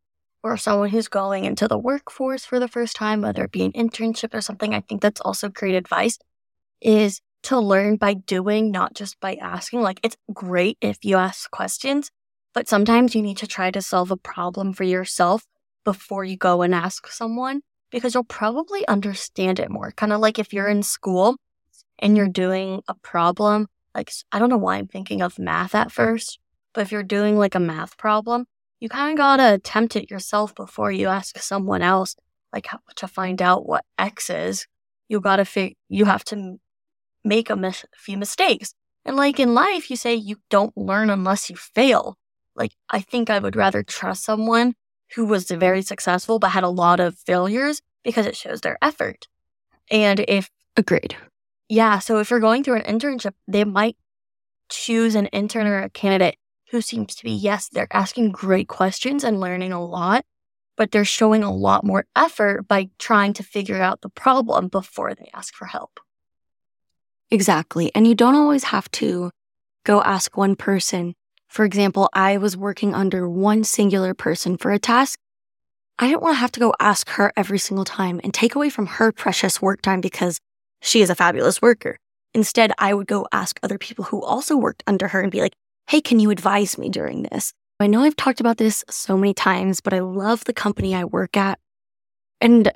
or 0.43 0.57
someone 0.57 0.89
who's 0.89 1.07
going 1.07 1.45
into 1.45 1.67
the 1.67 1.77
workforce 1.77 2.45
for 2.45 2.59
the 2.59 2.67
first 2.67 2.95
time, 2.95 3.21
whether 3.21 3.45
it 3.45 3.51
be 3.51 3.63
an 3.63 3.71
internship 3.71 4.33
or 4.33 4.41
something, 4.41 4.73
I 4.73 4.81
think 4.81 5.01
that's 5.01 5.21
also 5.21 5.49
great 5.49 5.75
advice 5.75 6.19
is 6.81 7.21
to 7.43 7.59
learn 7.59 7.95
by 7.95 8.13
doing, 8.13 8.71
not 8.71 8.93
just 8.93 9.19
by 9.19 9.35
asking. 9.35 9.81
Like 9.81 9.99
it's 10.03 10.17
great 10.33 10.77
if 10.81 11.03
you 11.03 11.15
ask 11.15 11.49
questions, 11.49 12.11
but 12.53 12.67
sometimes 12.67 13.15
you 13.15 13.21
need 13.21 13.37
to 13.37 13.47
try 13.47 13.71
to 13.71 13.81
solve 13.81 14.11
a 14.11 14.17
problem 14.17 14.73
for 14.73 14.83
yourself 14.83 15.45
before 15.83 16.25
you 16.25 16.37
go 16.37 16.61
and 16.61 16.75
ask 16.75 17.07
someone 17.07 17.61
because 17.91 18.13
you'll 18.13 18.23
probably 18.23 18.87
understand 18.87 19.59
it 19.59 19.69
more. 19.69 19.91
Kind 19.91 20.13
of 20.13 20.19
like 20.19 20.39
if 20.39 20.53
you're 20.53 20.67
in 20.67 20.83
school 20.83 21.37
and 21.99 22.15
you're 22.15 22.27
doing 22.27 22.81
a 22.87 22.93
problem, 22.95 23.67
like 23.95 24.11
I 24.31 24.39
don't 24.39 24.49
know 24.49 24.57
why 24.57 24.77
I'm 24.77 24.87
thinking 24.87 25.21
of 25.21 25.39
math 25.39 25.73
at 25.75 25.91
first, 25.91 26.39
but 26.73 26.81
if 26.81 26.91
you're 26.91 27.03
doing 27.03 27.37
like 27.37 27.55
a 27.55 27.59
math 27.59 27.97
problem, 27.97 28.45
you 28.79 28.89
kind 28.89 29.11
of 29.11 29.17
gotta 29.17 29.53
attempt 29.53 29.95
it 29.95 30.11
yourself 30.11 30.53
before 30.53 30.91
you 30.91 31.07
ask 31.07 31.37
someone 31.39 31.81
else, 31.81 32.15
like 32.53 32.67
how, 32.67 32.79
to 32.97 33.07
find 33.07 33.41
out 33.41 33.65
what 33.65 33.83
X 33.97 34.29
is. 34.29 34.67
You 35.09 35.19
gotta 35.19 35.45
fig- 35.45 35.77
you 35.89 36.05
have 36.05 36.23
to 36.25 36.57
make 37.23 37.49
a 37.49 37.55
mis- 37.55 37.85
few 37.95 38.17
mistakes. 38.17 38.73
And 39.05 39.15
like 39.15 39.39
in 39.39 39.53
life, 39.53 39.89
you 39.89 39.95
say 39.95 40.13
you 40.15 40.37
don't 40.49 40.77
learn 40.77 41.09
unless 41.09 41.49
you 41.49 41.55
fail. 41.55 42.17
Like 42.55 42.73
I 42.89 42.99
think 43.01 43.29
I 43.29 43.39
would 43.39 43.55
rather 43.55 43.83
trust 43.83 44.23
someone 44.23 44.75
who 45.15 45.25
was 45.25 45.49
very 45.49 45.81
successful 45.81 46.39
but 46.39 46.49
had 46.49 46.63
a 46.63 46.69
lot 46.69 46.99
of 46.99 47.17
failures 47.17 47.81
because 48.03 48.25
it 48.25 48.35
shows 48.35 48.61
their 48.61 48.77
effort. 48.81 49.27
And 49.89 50.23
if 50.27 50.49
agreed. 50.75 51.15
Yeah, 51.69 51.99
so 51.99 52.19
if 52.19 52.29
you're 52.29 52.39
going 52.39 52.63
through 52.63 52.81
an 52.81 52.99
internship, 52.99 53.33
they 53.47 53.63
might 53.63 53.97
choose 54.69 55.15
an 55.15 55.27
intern 55.27 55.67
or 55.67 55.81
a 55.81 55.89
candidate 55.89 56.37
who 56.71 56.81
seems 56.81 57.15
to 57.15 57.23
be, 57.23 57.31
yes, 57.31 57.69
they're 57.69 57.87
asking 57.91 58.31
great 58.31 58.67
questions 58.67 59.23
and 59.23 59.39
learning 59.39 59.71
a 59.71 59.83
lot, 59.83 60.25
but 60.75 60.91
they're 60.91 61.05
showing 61.05 61.43
a 61.43 61.53
lot 61.53 61.83
more 61.83 62.05
effort 62.15 62.67
by 62.67 62.89
trying 62.99 63.33
to 63.33 63.43
figure 63.43 63.81
out 63.81 64.01
the 64.01 64.09
problem 64.09 64.67
before 64.67 65.13
they 65.13 65.29
ask 65.33 65.53
for 65.53 65.65
help. 65.65 65.99
Exactly. 67.31 67.91
And 67.93 68.07
you 68.07 68.15
don't 68.15 68.35
always 68.35 68.65
have 68.65 68.89
to 68.91 69.31
go 69.83 70.01
ask 70.01 70.37
one 70.37 70.55
person. 70.55 71.15
For 71.47 71.65
example, 71.65 72.09
I 72.13 72.37
was 72.37 72.57
working 72.57 72.93
under 72.93 73.29
one 73.29 73.63
singular 73.63 74.13
person 74.13 74.57
for 74.57 74.71
a 74.71 74.79
task. 74.79 75.19
I 75.99 76.07
didn't 76.07 76.21
want 76.21 76.35
to 76.35 76.39
have 76.39 76.51
to 76.53 76.59
go 76.59 76.73
ask 76.79 77.09
her 77.11 77.33
every 77.35 77.57
single 77.57 77.85
time 77.85 78.21
and 78.23 78.33
take 78.33 78.55
away 78.55 78.69
from 78.69 78.85
her 78.85 79.11
precious 79.11 79.61
work 79.61 79.81
time 79.81 80.01
because 80.01 80.39
she 80.81 81.01
is 81.01 81.09
a 81.09 81.15
fabulous 81.15 81.61
worker. 81.61 81.97
Instead, 82.33 82.71
I 82.77 82.93
would 82.93 83.07
go 83.07 83.27
ask 83.31 83.59
other 83.63 83.77
people 83.77 84.05
who 84.05 84.21
also 84.21 84.55
worked 84.55 84.83
under 84.85 85.07
her 85.07 85.21
and 85.21 85.31
be 85.31 85.41
like, 85.41 85.53
hey, 85.89 86.01
can 86.01 86.19
you 86.19 86.29
advise 86.29 86.77
me 86.77 86.89
during 86.89 87.23
this? 87.23 87.53
I 87.79 87.87
know 87.87 88.01
I've 88.01 88.15
talked 88.15 88.39
about 88.39 88.57
this 88.57 88.83
so 88.89 89.17
many 89.17 89.33
times, 89.33 89.81
but 89.81 89.93
I 89.93 89.99
love 89.99 90.43
the 90.43 90.53
company 90.53 90.93
I 90.93 91.05
work 91.05 91.37
at. 91.37 91.59
And 92.41 92.71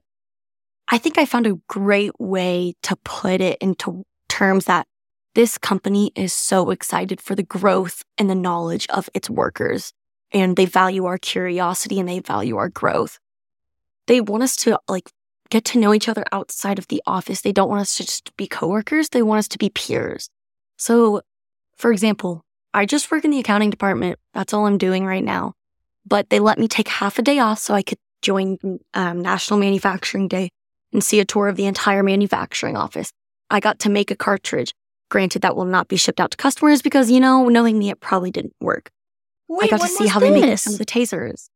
I 0.87 0.97
think 0.97 1.17
I 1.17 1.25
found 1.25 1.47
a 1.47 1.59
great 1.67 2.11
way 2.19 2.73
to 2.83 2.95
put 2.97 3.41
it 3.41 3.57
into 3.61 4.03
terms 4.29 4.65
that 4.65 4.87
this 5.33 5.57
company 5.57 6.11
is 6.15 6.33
so 6.33 6.71
excited 6.71 7.21
for 7.21 7.35
the 7.35 7.43
growth 7.43 8.03
and 8.17 8.29
the 8.29 8.35
knowledge 8.35 8.87
of 8.89 9.09
its 9.13 9.29
workers. 9.29 9.93
And 10.33 10.55
they 10.55 10.65
value 10.65 11.05
our 11.05 11.17
curiosity 11.17 11.99
and 11.99 12.07
they 12.07 12.19
value 12.19 12.57
our 12.57 12.69
growth. 12.69 13.19
They 14.07 14.21
want 14.21 14.43
us 14.43 14.55
to 14.57 14.79
like 14.87 15.09
get 15.49 15.65
to 15.65 15.79
know 15.79 15.93
each 15.93 16.09
other 16.09 16.25
outside 16.31 16.79
of 16.79 16.87
the 16.87 17.01
office. 17.05 17.41
They 17.41 17.51
don't 17.51 17.69
want 17.69 17.81
us 17.81 17.97
to 17.97 18.03
just 18.03 18.35
be 18.37 18.47
coworkers. 18.47 19.09
They 19.09 19.21
want 19.21 19.39
us 19.39 19.47
to 19.49 19.57
be 19.57 19.69
peers. 19.69 20.29
So, 20.77 21.21
for 21.75 21.91
example, 21.91 22.43
I 22.73 22.85
just 22.85 23.11
work 23.11 23.25
in 23.25 23.31
the 23.31 23.39
accounting 23.39 23.69
department. 23.69 24.17
That's 24.33 24.53
all 24.53 24.65
I'm 24.65 24.77
doing 24.77 25.05
right 25.05 25.23
now. 25.23 25.53
But 26.05 26.29
they 26.29 26.39
let 26.39 26.57
me 26.57 26.67
take 26.67 26.87
half 26.87 27.19
a 27.19 27.21
day 27.21 27.39
off 27.39 27.59
so 27.59 27.73
I 27.73 27.83
could 27.83 27.99
join 28.21 28.57
um, 28.93 29.21
National 29.21 29.59
Manufacturing 29.59 30.27
Day 30.27 30.49
and 30.93 31.03
see 31.03 31.19
a 31.19 31.25
tour 31.25 31.47
of 31.47 31.57
the 31.57 31.65
entire 31.65 32.03
manufacturing 32.03 32.77
office. 32.77 33.11
I 33.49 33.59
got 33.59 33.79
to 33.79 33.89
make 33.89 34.11
a 34.11 34.15
cartridge. 34.15 34.73
Granted, 35.11 35.41
that 35.41 35.57
will 35.57 35.65
not 35.65 35.89
be 35.89 35.97
shipped 35.97 36.21
out 36.21 36.31
to 36.31 36.37
customers 36.37 36.81
because, 36.81 37.11
you 37.11 37.19
know, 37.19 37.49
knowing 37.49 37.77
me, 37.77 37.89
it 37.89 37.99
probably 37.99 38.31
didn't 38.31 38.55
work. 38.61 38.89
Wait, 39.49 39.65
I 39.71 39.77
got 39.77 39.81
to 39.81 39.87
see 39.89 40.07
how 40.07 40.21
this? 40.21 40.29
they 40.29 40.41
make 40.41 40.57
some 40.57 40.71
of 40.71 40.79
the 40.79 40.85
tasers. 40.85 41.49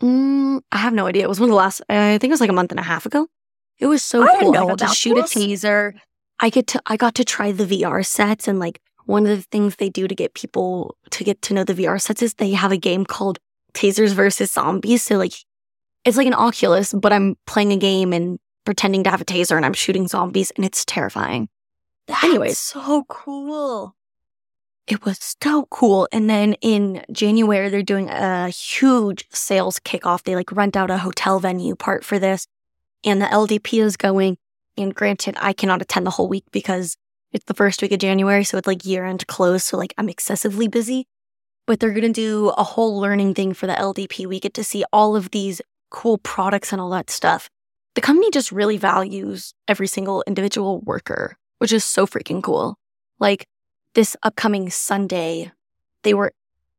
Mm, 0.00 0.60
I 0.70 0.76
have 0.76 0.94
no 0.94 1.08
idea. 1.08 1.24
It 1.24 1.28
was 1.28 1.40
one 1.40 1.48
of 1.48 1.54
the 1.54 1.56
last, 1.56 1.82
I 1.88 2.18
think 2.18 2.30
it 2.30 2.34
was 2.34 2.40
like 2.40 2.50
a 2.50 2.52
month 2.52 2.70
and 2.70 2.78
a 2.78 2.84
half 2.84 3.04
ago. 3.04 3.26
It 3.80 3.86
was 3.86 4.04
so 4.04 4.22
I 4.22 4.38
cool. 4.38 4.56
I 4.56 4.64
got 4.64 4.78
to 4.78 4.86
shoot 4.86 5.16
this. 5.16 5.34
a 5.34 5.38
taser. 5.40 5.94
I 6.38 6.50
get 6.50 6.68
to, 6.68 6.82
I 6.86 6.96
got 6.96 7.16
to 7.16 7.24
try 7.24 7.50
the 7.50 7.64
VR 7.64 8.06
sets 8.06 8.46
and 8.46 8.60
like 8.60 8.80
one 9.06 9.26
of 9.26 9.36
the 9.36 9.42
things 9.42 9.74
they 9.74 9.90
do 9.90 10.06
to 10.06 10.14
get 10.14 10.34
people 10.34 10.96
to 11.10 11.24
get 11.24 11.42
to 11.42 11.54
know 11.54 11.64
the 11.64 11.74
VR 11.74 12.00
sets 12.00 12.22
is 12.22 12.34
they 12.34 12.52
have 12.52 12.70
a 12.70 12.76
game 12.76 13.04
called 13.04 13.40
Tasers 13.74 14.12
versus 14.12 14.52
Zombies. 14.52 15.02
So 15.02 15.16
like, 15.16 15.32
it's 16.04 16.16
like 16.16 16.28
an 16.28 16.34
Oculus, 16.34 16.92
but 16.92 17.12
I'm 17.12 17.34
playing 17.44 17.72
a 17.72 17.76
game 17.76 18.12
and 18.12 18.38
pretending 18.64 19.02
to 19.02 19.10
have 19.10 19.20
a 19.20 19.24
taser 19.24 19.56
and 19.56 19.66
I'm 19.66 19.72
shooting 19.72 20.06
zombies 20.06 20.52
and 20.52 20.64
it's 20.64 20.84
terrifying. 20.84 21.48
That's 22.08 22.24
Anyways. 22.24 22.58
so 22.58 23.04
cool. 23.08 23.94
It 24.86 25.04
was 25.04 25.36
so 25.42 25.66
cool. 25.70 26.08
And 26.10 26.28
then 26.30 26.54
in 26.54 27.04
January, 27.12 27.68
they're 27.68 27.82
doing 27.82 28.08
a 28.08 28.48
huge 28.48 29.26
sales 29.30 29.78
kickoff. 29.78 30.22
They 30.22 30.34
like 30.34 30.50
rent 30.50 30.76
out 30.76 30.90
a 30.90 30.98
hotel 30.98 31.38
venue 31.38 31.76
part 31.76 32.04
for 32.04 32.18
this. 32.18 32.46
And 33.04 33.20
the 33.20 33.26
LDP 33.26 33.82
is 33.82 33.96
going. 33.96 34.38
And 34.78 34.94
granted, 34.94 35.36
I 35.40 35.52
cannot 35.52 35.82
attend 35.82 36.06
the 36.06 36.10
whole 36.12 36.28
week 36.28 36.44
because 36.52 36.96
it's 37.32 37.44
the 37.44 37.54
first 37.54 37.82
week 37.82 37.92
of 37.92 37.98
January. 37.98 38.44
So 38.44 38.56
it's 38.56 38.66
like 38.66 38.86
year 38.86 39.04
end 39.04 39.26
close. 39.26 39.64
So 39.64 39.76
like 39.76 39.92
I'm 39.98 40.08
excessively 40.08 40.68
busy. 40.68 41.06
But 41.66 41.80
they're 41.80 41.90
going 41.92 42.10
to 42.10 42.20
do 42.20 42.48
a 42.56 42.64
whole 42.64 42.98
learning 42.98 43.34
thing 43.34 43.52
for 43.52 43.66
the 43.66 43.74
LDP. 43.74 44.26
We 44.26 44.40
get 44.40 44.54
to 44.54 44.64
see 44.64 44.84
all 44.90 45.14
of 45.14 45.30
these 45.32 45.60
cool 45.90 46.16
products 46.16 46.72
and 46.72 46.80
all 46.80 46.90
that 46.90 47.10
stuff. 47.10 47.50
The 47.94 48.00
company 48.00 48.30
just 48.30 48.52
really 48.52 48.78
values 48.78 49.52
every 49.66 49.86
single 49.86 50.24
individual 50.26 50.80
worker, 50.80 51.36
which 51.58 51.72
is 51.72 51.84
so 51.84 52.06
freaking 52.06 52.42
cool. 52.42 52.76
Like, 53.18 53.46
this 53.94 54.16
upcoming 54.22 54.70
Sunday, 54.70 55.52
they 56.02 56.14
were 56.14 56.32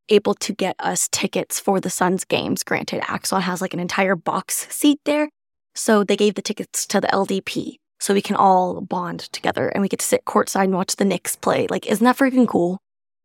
able 0.09 0.33
to 0.35 0.53
get 0.53 0.75
us 0.79 1.07
tickets 1.11 1.59
for 1.59 1.79
the 1.79 1.89
Suns 1.89 2.23
games. 2.23 2.63
Granted, 2.63 3.01
Axon 3.07 3.41
has 3.41 3.61
like 3.61 3.73
an 3.73 3.79
entire 3.79 4.15
box 4.15 4.67
seat 4.73 4.99
there. 5.05 5.29
So 5.75 6.03
they 6.03 6.15
gave 6.15 6.35
the 6.35 6.41
tickets 6.41 6.85
to 6.87 6.99
the 6.99 7.07
LDP 7.07 7.75
so 7.99 8.13
we 8.13 8.21
can 8.21 8.35
all 8.35 8.81
bond 8.81 9.19
together 9.31 9.67
and 9.69 9.81
we 9.81 9.87
get 9.89 9.99
to 9.99 10.05
sit 10.05 10.25
courtside 10.25 10.63
and 10.65 10.73
watch 10.73 10.95
the 10.95 11.05
Knicks 11.05 11.35
play. 11.35 11.67
Like, 11.69 11.85
isn't 11.87 12.03
that 12.03 12.17
freaking 12.17 12.47
cool? 12.47 12.79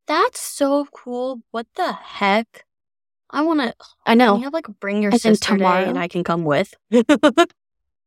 That's 0.06 0.40
so 0.40 0.86
cool. 0.92 1.40
What 1.52 1.66
the 1.76 1.92
heck? 1.92 2.64
I 3.30 3.40
want 3.42 3.60
to. 3.60 3.74
I 4.04 4.10
Can 4.12 4.18
know. 4.18 4.36
you 4.36 4.44
have 4.44 4.52
like 4.52 4.66
bring 4.80 5.00
your 5.02 5.10
then 5.10 5.20
sister 5.20 5.54
tomorrow 5.54 5.76
tomorrow- 5.80 5.88
and 5.90 5.98
I 5.98 6.08
can 6.08 6.22
come 6.22 6.44
with? 6.44 6.74
I 6.92 7.46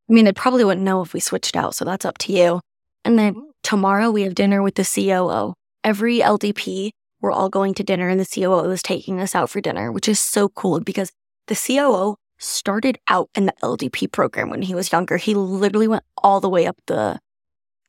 mean, 0.07 0.25
they 0.25 0.31
probably 0.33 0.63
wouldn't 0.63 0.85
know 0.85 1.01
if 1.01 1.13
we 1.13 1.19
switched 1.19 1.55
out, 1.55 1.75
so 1.75 1.83
that's 1.83 2.05
up 2.05 2.17
to 2.19 2.31
you. 2.33 2.61
And 3.05 3.17
then 3.17 3.51
tomorrow 3.63 4.11
we 4.11 4.23
have 4.23 4.35
dinner 4.35 4.61
with 4.61 4.75
the 4.75 4.83
COO. 4.83 5.53
Every 5.83 6.19
LDP, 6.19 6.91
we're 7.21 7.31
all 7.31 7.49
going 7.49 7.73
to 7.75 7.83
dinner, 7.83 8.09
and 8.09 8.19
the 8.19 8.25
COO 8.25 8.69
is 8.71 8.83
taking 8.83 9.19
us 9.19 9.35
out 9.35 9.49
for 9.49 9.61
dinner, 9.61 9.91
which 9.91 10.07
is 10.07 10.19
so 10.19 10.49
cool 10.49 10.79
because 10.79 11.11
the 11.47 11.55
COO 11.55 12.15
started 12.37 12.99
out 13.07 13.29
in 13.35 13.45
the 13.47 13.53
LDP 13.63 14.11
program 14.11 14.49
when 14.49 14.61
he 14.61 14.75
was 14.75 14.91
younger. 14.91 15.17
He 15.17 15.33
literally 15.33 15.87
went 15.87 16.03
all 16.17 16.39
the 16.39 16.49
way 16.49 16.67
up 16.67 16.77
the 16.87 17.19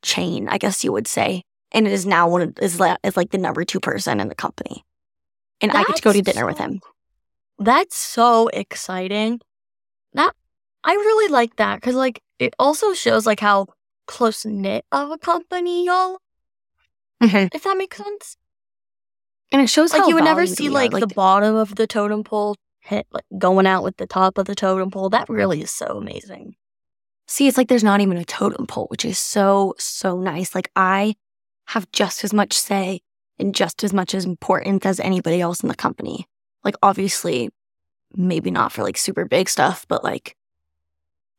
chain, 0.01 0.47
I 0.49 0.57
guess 0.57 0.83
you 0.83 0.91
would 0.91 1.07
say, 1.07 1.43
and 1.71 1.87
is 1.87 2.05
now 2.05 2.29
one 2.29 2.41
of, 2.41 2.59
is, 2.59 2.79
la- 2.79 2.97
is 3.03 3.17
like 3.17 3.31
the 3.31 3.37
number 3.37 3.63
two 3.63 3.79
person 3.79 4.19
in 4.19 4.29
the 4.29 4.35
company. 4.35 4.83
And 5.61 5.71
I 5.71 5.83
get 5.83 5.97
to 5.97 6.01
go 6.01 6.13
to 6.13 6.21
That's 6.21 6.35
dinner 6.35 6.47
with 6.47 6.57
him. 6.57 6.79
That's 7.59 7.97
so 7.97 8.47
exciting. 8.47 9.41
That 10.13 10.33
I 10.83 10.93
really 10.93 11.31
like 11.31 11.57
that 11.57 11.75
because 11.75 11.95
like 11.95 12.21
it 12.39 12.53
also 12.57 12.93
shows 12.93 13.25
like 13.25 13.41
how 13.41 13.67
close 14.09 14.43
knit 14.43 14.85
of 14.91 15.11
a 15.11 15.17
company 15.17 15.85
y'all. 15.85 16.17
Mm-hmm. 17.21 17.55
If 17.55 17.63
that 17.63 17.77
makes 17.77 17.97
sense. 17.97 18.37
And 19.51 19.61
it 19.61 19.67
shows 19.67 19.93
Like 19.93 20.01
how 20.01 20.07
you 20.07 20.15
would 20.15 20.23
never 20.23 20.47
see 20.47 20.67
are. 20.67 20.71
like, 20.71 20.91
the 20.91 21.07
bottom 21.07 21.55
of 21.55 21.75
the 21.75 21.85
totem 21.85 22.23
pole 22.23 22.55
hit 22.79 23.05
like 23.11 23.25
going 23.37 23.67
out 23.67 23.83
with 23.83 23.97
the 23.97 24.07
top 24.07 24.37
of 24.37 24.45
the 24.45 24.55
totem 24.55 24.89
pole. 24.89 25.09
That 25.09 25.29
really 25.29 25.61
is 25.61 25.71
so 25.71 25.85
amazing. 25.97 26.55
See, 27.27 27.47
it's 27.47 27.57
like 27.57 27.67
there's 27.67 27.83
not 27.83 28.01
even 28.01 28.17
a 28.17 28.25
totem 28.25 28.65
pole, 28.65 28.87
which 28.89 29.05
is 29.05 29.19
so, 29.19 29.75
so 29.77 30.19
nice. 30.19 30.55
Like 30.55 30.71
I 30.75 31.15
have 31.67 31.91
just 31.91 32.23
as 32.23 32.33
much 32.33 32.53
say 32.53 33.01
and 33.37 33.53
just 33.53 33.83
as 33.83 33.93
much 33.93 34.15
as 34.15 34.25
importance 34.25 34.85
as 34.85 34.99
anybody 34.99 35.39
else 35.39 35.61
in 35.61 35.69
the 35.69 35.75
company. 35.75 36.27
Like 36.63 36.75
obviously, 36.81 37.49
maybe 38.15 38.49
not 38.49 38.71
for 38.71 38.81
like 38.81 38.97
super 38.97 39.25
big 39.25 39.49
stuff, 39.49 39.85
but 39.87 40.03
like 40.03 40.35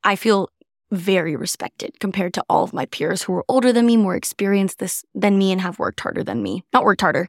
I 0.04 0.14
feel 0.14 0.48
very 0.90 1.36
respected 1.36 1.98
compared 2.00 2.34
to 2.34 2.44
all 2.48 2.64
of 2.64 2.72
my 2.72 2.86
peers 2.86 3.22
who 3.22 3.34
are 3.34 3.44
older 3.48 3.72
than 3.72 3.86
me, 3.86 3.96
more 3.96 4.16
experienced 4.16 4.78
this 4.78 5.04
than 5.14 5.38
me, 5.38 5.52
and 5.52 5.60
have 5.60 5.78
worked 5.78 6.00
harder 6.00 6.24
than 6.24 6.42
me. 6.42 6.64
Not 6.72 6.84
worked 6.84 7.00
harder, 7.00 7.28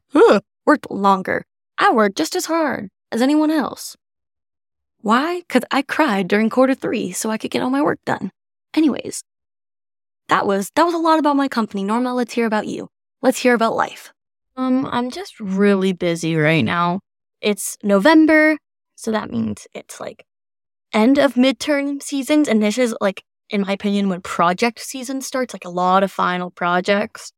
worked 0.66 0.90
longer. 0.90 1.44
I 1.78 1.92
work 1.92 2.14
just 2.14 2.36
as 2.36 2.46
hard 2.46 2.90
as 3.10 3.22
anyone 3.22 3.50
else. 3.50 3.96
Why? 4.98 5.40
Because 5.40 5.62
I 5.70 5.82
cried 5.82 6.28
during 6.28 6.50
quarter 6.50 6.74
three 6.74 7.12
so 7.12 7.30
I 7.30 7.38
could 7.38 7.50
get 7.50 7.62
all 7.62 7.70
my 7.70 7.82
work 7.82 7.98
done. 8.04 8.30
Anyways, 8.74 9.24
that 10.28 10.46
was 10.46 10.70
that 10.76 10.84
was 10.84 10.94
a 10.94 10.98
lot 10.98 11.18
about 11.18 11.36
my 11.36 11.48
company. 11.48 11.84
Norma, 11.84 12.14
let's 12.14 12.34
hear 12.34 12.46
about 12.46 12.66
you. 12.66 12.88
Let's 13.20 13.38
hear 13.38 13.54
about 13.54 13.76
life. 13.76 14.12
Um, 14.56 14.86
I'm 14.86 15.10
just 15.10 15.40
really 15.40 15.92
busy 15.92 16.36
right 16.36 16.64
now. 16.64 17.00
It's 17.40 17.76
November, 17.82 18.58
so 18.94 19.10
that 19.10 19.30
means 19.30 19.66
it's 19.74 19.98
like 19.98 20.24
end 20.92 21.18
of 21.18 21.34
midterm 21.34 22.02
seasons, 22.02 22.48
and 22.48 22.62
this 22.62 22.78
is 22.78 22.94
like, 23.00 23.24
in 23.50 23.62
my 23.62 23.72
opinion, 23.72 24.08
when 24.08 24.20
project 24.20 24.80
season 24.80 25.20
starts, 25.20 25.54
like 25.54 25.64
a 25.64 25.70
lot 25.70 26.02
of 26.02 26.10
final 26.10 26.50
projects. 26.50 27.32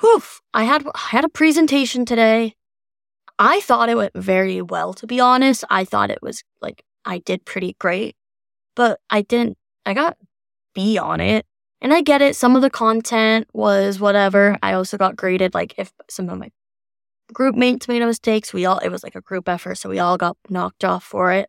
Whew, 0.00 0.22
I 0.54 0.64
had 0.64 0.86
I 0.86 1.08
had 1.10 1.24
a 1.24 1.28
presentation 1.28 2.04
today. 2.04 2.54
I 3.38 3.60
thought 3.60 3.88
it 3.88 3.96
went 3.96 4.12
very 4.14 4.62
well, 4.62 4.94
to 4.94 5.06
be 5.06 5.20
honest. 5.20 5.64
I 5.70 5.84
thought 5.84 6.10
it 6.10 6.22
was 6.22 6.42
like 6.60 6.84
I 7.04 7.18
did 7.18 7.44
pretty 7.44 7.76
great, 7.78 8.16
but 8.74 9.00
I 9.10 9.22
didn't. 9.22 9.58
I 9.84 9.94
got 9.94 10.16
B 10.74 10.98
on 10.98 11.20
it. 11.20 11.46
And 11.82 11.94
I 11.94 12.02
get 12.02 12.20
it. 12.20 12.36
Some 12.36 12.56
of 12.56 12.62
the 12.62 12.70
content 12.70 13.48
was 13.52 13.98
whatever. 13.98 14.58
I 14.62 14.74
also 14.74 14.98
got 14.98 15.16
graded. 15.16 15.54
Like 15.54 15.74
if 15.78 15.92
some 16.10 16.28
of 16.28 16.38
my 16.38 16.50
group 17.32 17.56
mates 17.56 17.88
made 17.88 18.02
mistakes, 18.02 18.52
we 18.52 18.66
all, 18.66 18.78
it 18.78 18.90
was 18.90 19.02
like 19.02 19.14
a 19.14 19.20
group 19.22 19.48
effort. 19.48 19.76
So 19.76 19.88
we 19.88 19.98
all 19.98 20.18
got 20.18 20.36
knocked 20.50 20.84
off 20.84 21.04
for 21.04 21.32
it. 21.32 21.48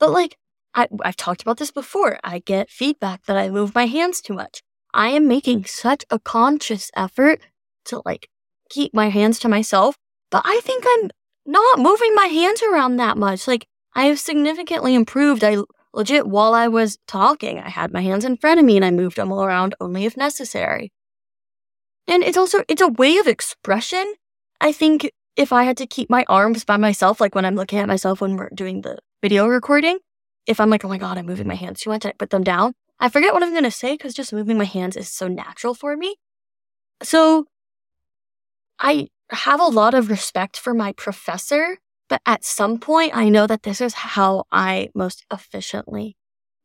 But 0.00 0.10
like, 0.10 0.36
I, 0.74 0.88
I've 1.02 1.16
talked 1.16 1.42
about 1.42 1.58
this 1.58 1.70
before. 1.70 2.18
I 2.22 2.38
get 2.38 2.70
feedback 2.70 3.24
that 3.26 3.36
I 3.36 3.50
move 3.50 3.74
my 3.74 3.86
hands 3.86 4.20
too 4.20 4.34
much. 4.34 4.62
I 4.94 5.08
am 5.08 5.28
making 5.28 5.64
such 5.64 6.04
a 6.10 6.18
conscious 6.18 6.90
effort 6.96 7.40
to 7.86 8.02
like 8.04 8.28
keep 8.70 8.94
my 8.94 9.08
hands 9.08 9.38
to 9.40 9.48
myself, 9.48 9.96
but 10.30 10.42
I 10.44 10.60
think 10.62 10.84
I'm 10.86 11.10
not 11.46 11.78
moving 11.78 12.14
my 12.14 12.26
hands 12.26 12.62
around 12.62 12.96
that 12.96 13.16
much. 13.16 13.48
Like 13.48 13.66
I 13.94 14.04
have 14.04 14.20
significantly 14.20 14.94
improved. 14.94 15.42
I 15.42 15.58
legit 15.92 16.26
while 16.26 16.54
I 16.54 16.68
was 16.68 16.98
talking, 17.06 17.58
I 17.58 17.70
had 17.70 17.92
my 17.92 18.02
hands 18.02 18.24
in 18.24 18.36
front 18.36 18.60
of 18.60 18.66
me 18.66 18.76
and 18.76 18.84
I 18.84 18.90
moved 18.90 19.16
them 19.16 19.32
all 19.32 19.44
around 19.44 19.74
only 19.80 20.04
if 20.04 20.16
necessary. 20.16 20.92
And 22.06 22.22
it's 22.22 22.38
also 22.38 22.64
it's 22.68 22.82
a 22.82 22.88
way 22.88 23.18
of 23.18 23.26
expression. 23.26 24.14
I 24.60 24.72
think 24.72 25.10
if 25.36 25.52
I 25.52 25.64
had 25.64 25.76
to 25.78 25.86
keep 25.86 26.10
my 26.10 26.24
arms 26.28 26.64
by 26.64 26.76
myself, 26.76 27.20
like 27.20 27.34
when 27.34 27.44
I'm 27.44 27.54
looking 27.54 27.78
at 27.78 27.88
myself 27.88 28.20
when 28.20 28.36
we're 28.36 28.50
doing 28.54 28.82
the 28.82 28.98
video 29.22 29.46
recording, 29.46 29.98
if 30.48 30.58
I'm 30.58 30.70
like, 30.70 30.84
oh 30.84 30.88
my 30.88 30.98
god, 30.98 31.18
I'm 31.18 31.26
moving 31.26 31.46
my 31.46 31.54
mm-hmm. 31.54 31.66
hands 31.66 31.80
too 31.80 31.90
much, 31.90 32.04
I 32.04 32.12
put 32.12 32.30
them 32.30 32.42
down. 32.42 32.72
I 32.98 33.08
forget 33.08 33.32
what 33.32 33.44
I'm 33.44 33.54
gonna 33.54 33.70
say 33.70 33.94
because 33.94 34.14
just 34.14 34.32
moving 34.32 34.58
my 34.58 34.64
hands 34.64 34.96
is 34.96 35.08
so 35.08 35.28
natural 35.28 35.74
for 35.74 35.96
me. 35.96 36.16
So 37.02 37.46
I 38.80 39.08
have 39.30 39.60
a 39.60 39.64
lot 39.64 39.94
of 39.94 40.10
respect 40.10 40.56
for 40.56 40.74
my 40.74 40.92
professor 40.92 41.78
but 42.08 42.22
at 42.24 42.44
some 42.44 42.78
point, 42.78 43.12
I 43.14 43.28
know 43.28 43.46
that 43.46 43.62
this 43.62 43.80
is 43.80 43.94
how 43.94 44.44
I 44.50 44.88
most 44.94 45.24
efficiently 45.32 46.16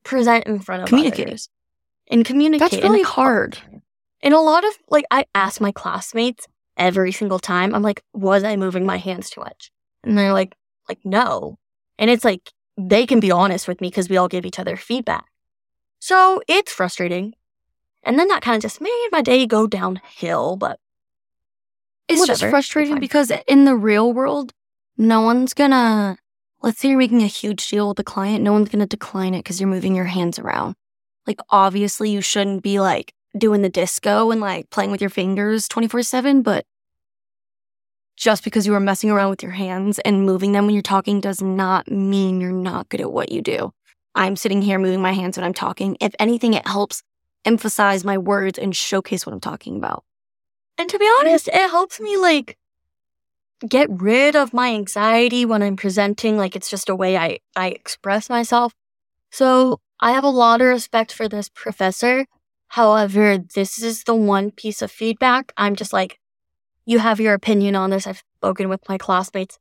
present 0.03 0.47
in 0.47 0.59
front 0.59 0.83
of 0.83 0.89
communicate. 0.89 1.27
others. 1.27 1.49
And 2.09 2.25
communicate. 2.25 2.71
That's 2.71 2.83
really 2.83 3.03
hard. 3.03 3.57
And 4.21 4.33
a 4.33 4.39
lot 4.39 4.63
of, 4.63 4.73
like, 4.89 5.05
I 5.11 5.25
ask 5.35 5.59
my 5.59 5.71
classmates 5.71 6.47
every 6.77 7.11
single 7.11 7.39
time, 7.39 7.75
I'm 7.75 7.81
like, 7.81 8.01
was 8.13 8.43
I 8.43 8.55
moving 8.55 8.85
my 8.85 8.97
hands 8.97 9.29
too 9.29 9.41
much? 9.41 9.69
And 10.03 10.17
they're 10.17 10.33
like, 10.33 10.55
like, 10.87 10.99
no. 11.03 11.57
And 11.99 12.09
it's 12.09 12.25
like, 12.25 12.51
they 12.77 13.05
can 13.05 13.19
be 13.19 13.31
honest 13.31 13.67
with 13.67 13.81
me 13.81 13.89
because 13.89 14.09
we 14.09 14.17
all 14.17 14.27
give 14.27 14.45
each 14.45 14.59
other 14.59 14.77
feedback. 14.77 15.25
So 15.99 16.41
it's 16.47 16.71
frustrating. 16.71 17.33
And 18.03 18.19
then 18.19 18.27
that 18.27 18.41
kind 18.41 18.55
of 18.55 18.61
just 18.61 18.81
made 18.81 19.09
my 19.11 19.21
day 19.21 19.45
go 19.45 19.67
downhill, 19.67 20.57
but 20.57 20.79
it's 22.07 22.19
whatever. 22.19 22.39
just 22.39 22.49
frustrating 22.49 22.99
because 22.99 23.31
in 23.47 23.65
the 23.65 23.75
real 23.75 24.11
world, 24.11 24.51
no 24.97 25.21
one's 25.21 25.53
gonna, 25.53 26.17
let's 26.61 26.79
say 26.79 26.89
you're 26.89 26.97
making 26.97 27.23
a 27.23 27.27
huge 27.27 27.67
deal 27.69 27.89
with 27.89 27.99
a 27.99 28.03
client, 28.03 28.43
no 28.43 28.51
one's 28.51 28.69
gonna 28.69 28.85
decline 28.85 29.33
it 29.33 29.39
because 29.39 29.61
you're 29.61 29.69
moving 29.69 29.95
your 29.95 30.05
hands 30.05 30.37
around. 30.37 30.75
Like, 31.25 31.39
obviously, 31.49 32.09
you 32.09 32.19
shouldn't 32.19 32.63
be 32.63 32.81
like 32.81 33.13
doing 33.37 33.61
the 33.61 33.69
disco 33.69 34.31
and 34.31 34.41
like 34.41 34.69
playing 34.69 34.91
with 34.91 34.99
your 34.99 35.09
fingers 35.09 35.67
24 35.69 36.03
7, 36.03 36.41
but 36.41 36.65
just 38.15 38.43
because 38.43 38.65
you 38.67 38.73
are 38.75 38.79
messing 38.79 39.09
around 39.09 39.29
with 39.29 39.43
your 39.43 39.51
hands 39.51 39.99
and 39.99 40.25
moving 40.25 40.51
them 40.51 40.65
when 40.65 40.75
you're 40.75 40.81
talking 40.81 41.19
does 41.19 41.41
not 41.41 41.89
mean 41.89 42.39
you're 42.39 42.51
not 42.51 42.89
good 42.89 43.01
at 43.01 43.11
what 43.11 43.31
you 43.31 43.41
do. 43.41 43.73
I'm 44.15 44.35
sitting 44.35 44.61
here 44.61 44.79
moving 44.79 45.01
my 45.01 45.13
hands 45.13 45.37
when 45.37 45.45
I'm 45.45 45.53
talking. 45.53 45.97
If 45.99 46.13
anything, 46.19 46.53
it 46.53 46.67
helps 46.67 47.01
emphasize 47.45 48.05
my 48.05 48.17
words 48.17 48.59
and 48.59 48.75
showcase 48.75 49.25
what 49.25 49.33
I'm 49.33 49.41
talking 49.41 49.77
about. 49.77 50.03
And 50.77 50.89
to 50.89 50.99
be 50.99 51.09
honest, 51.19 51.47
it 51.47 51.69
helps 51.69 51.99
me 51.99 52.17
like 52.17 52.57
get 53.67 53.89
rid 53.89 54.35
of 54.35 54.53
my 54.53 54.73
anxiety 54.73 55.45
when 55.45 55.63
I'm 55.63 55.75
presenting. 55.75 56.37
Like 56.37 56.55
it's 56.55 56.69
just 56.69 56.89
a 56.89 56.95
way 56.95 57.17
I, 57.17 57.39
I 57.55 57.69
express 57.69 58.29
myself. 58.29 58.73
So 59.31 59.79
I 59.99 60.11
have 60.11 60.23
a 60.23 60.29
lot 60.29 60.61
of 60.61 60.67
respect 60.67 61.11
for 61.11 61.27
this 61.27 61.49
professor. 61.49 62.25
However, 62.67 63.37
this 63.37 63.81
is 63.81 64.03
the 64.03 64.15
one 64.15 64.51
piece 64.51 64.81
of 64.81 64.91
feedback. 64.91 65.53
I'm 65.57 65.75
just 65.75 65.93
like, 65.93 66.19
you 66.85 66.99
have 66.99 67.19
your 67.19 67.33
opinion 67.33 67.75
on 67.75 67.89
this. 67.89 68.07
I've 68.07 68.23
spoken 68.37 68.69
with 68.69 68.87
my 68.89 68.97
classmates. 68.97 69.59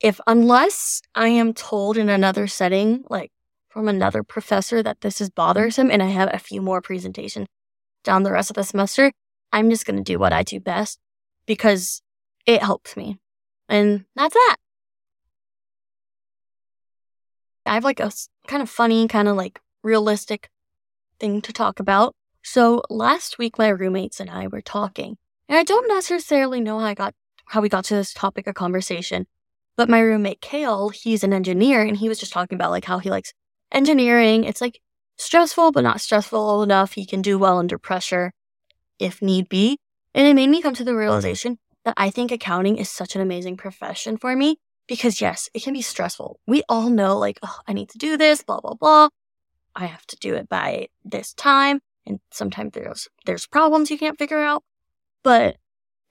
If, 0.00 0.20
unless 0.26 1.02
I 1.14 1.28
am 1.28 1.52
told 1.52 1.96
in 1.96 2.08
another 2.08 2.46
setting, 2.46 3.04
like 3.10 3.30
from 3.68 3.88
another 3.88 4.22
professor, 4.22 4.82
that 4.82 5.02
this 5.02 5.20
is 5.20 5.30
bothersome 5.30 5.90
and 5.90 6.02
I 6.02 6.06
have 6.06 6.30
a 6.32 6.38
few 6.38 6.62
more 6.62 6.80
presentations 6.80 7.46
down 8.02 8.22
the 8.22 8.32
rest 8.32 8.50
of 8.50 8.56
the 8.56 8.64
semester, 8.64 9.12
I'm 9.52 9.68
just 9.70 9.84
going 9.84 9.96
to 9.96 10.02
do 10.02 10.18
what 10.18 10.32
I 10.32 10.42
do 10.42 10.58
best 10.58 10.98
because 11.46 12.00
it 12.46 12.62
helps 12.62 12.96
me. 12.96 13.18
And 13.68 14.06
that's 14.16 14.34
that. 14.34 14.56
I 17.66 17.74
have 17.74 17.84
like 17.84 18.00
a 18.00 18.10
kind 18.46 18.62
of 18.62 18.70
funny, 18.70 19.06
kind 19.06 19.28
of 19.28 19.36
like 19.36 19.60
realistic 19.82 20.48
thing 21.18 21.40
to 21.42 21.52
talk 21.52 21.78
about. 21.78 22.14
So 22.42 22.82
last 22.88 23.38
week, 23.38 23.58
my 23.58 23.68
roommates 23.68 24.18
and 24.18 24.30
I 24.30 24.46
were 24.46 24.62
talking, 24.62 25.18
and 25.50 25.58
I 25.58 25.64
don't 25.64 25.88
necessarily 25.88 26.60
know 26.60 26.78
how 26.78 26.86
I 26.86 26.94
got 26.94 27.14
how 27.46 27.60
we 27.60 27.68
got 27.68 27.84
to 27.86 27.96
this 27.96 28.14
topic 28.14 28.46
of 28.46 28.54
conversation. 28.54 29.26
But 29.76 29.88
my 29.88 29.98
roommate 29.98 30.40
Kale, 30.40 30.90
he's 30.90 31.24
an 31.24 31.32
engineer, 31.32 31.82
and 31.82 31.96
he 31.96 32.08
was 32.08 32.20
just 32.20 32.32
talking 32.32 32.54
about 32.54 32.70
like 32.70 32.84
how 32.84 33.00
he 33.00 33.10
likes 33.10 33.32
engineering. 33.72 34.44
It's 34.44 34.60
like 34.60 34.80
stressful, 35.16 35.72
but 35.72 35.82
not 35.82 36.00
stressful 36.00 36.62
enough. 36.62 36.92
He 36.92 37.04
can 37.04 37.20
do 37.20 37.38
well 37.38 37.58
under 37.58 37.78
pressure 37.78 38.32
if 39.00 39.20
need 39.20 39.48
be. 39.48 39.78
And 40.14 40.26
it 40.26 40.34
made 40.34 40.50
me 40.50 40.62
come 40.62 40.74
to 40.74 40.84
the 40.84 40.94
realization 40.94 41.58
that 41.84 41.94
I 41.96 42.10
think 42.10 42.30
accounting 42.30 42.76
is 42.76 42.88
such 42.88 43.16
an 43.16 43.20
amazing 43.20 43.56
profession 43.56 44.16
for 44.16 44.36
me 44.36 44.58
because, 44.86 45.20
yes, 45.20 45.48
it 45.52 45.64
can 45.64 45.72
be 45.72 45.82
stressful. 45.82 46.38
We 46.46 46.62
all 46.68 46.90
know, 46.90 47.18
like, 47.18 47.38
oh, 47.42 47.58
I 47.66 47.72
need 47.72 47.88
to 47.90 47.98
do 47.98 48.16
this, 48.16 48.42
blah, 48.42 48.60
blah, 48.60 48.74
blah. 48.74 49.08
I 49.74 49.86
have 49.86 50.06
to 50.06 50.16
do 50.16 50.34
it 50.34 50.48
by 50.48 50.88
this 51.04 51.32
time. 51.32 51.80
And 52.06 52.20
sometimes 52.30 52.72
there's, 52.74 53.08
there's 53.26 53.46
problems 53.46 53.90
you 53.90 53.98
can't 53.98 54.18
figure 54.18 54.40
out. 54.40 54.62
But 55.22 55.56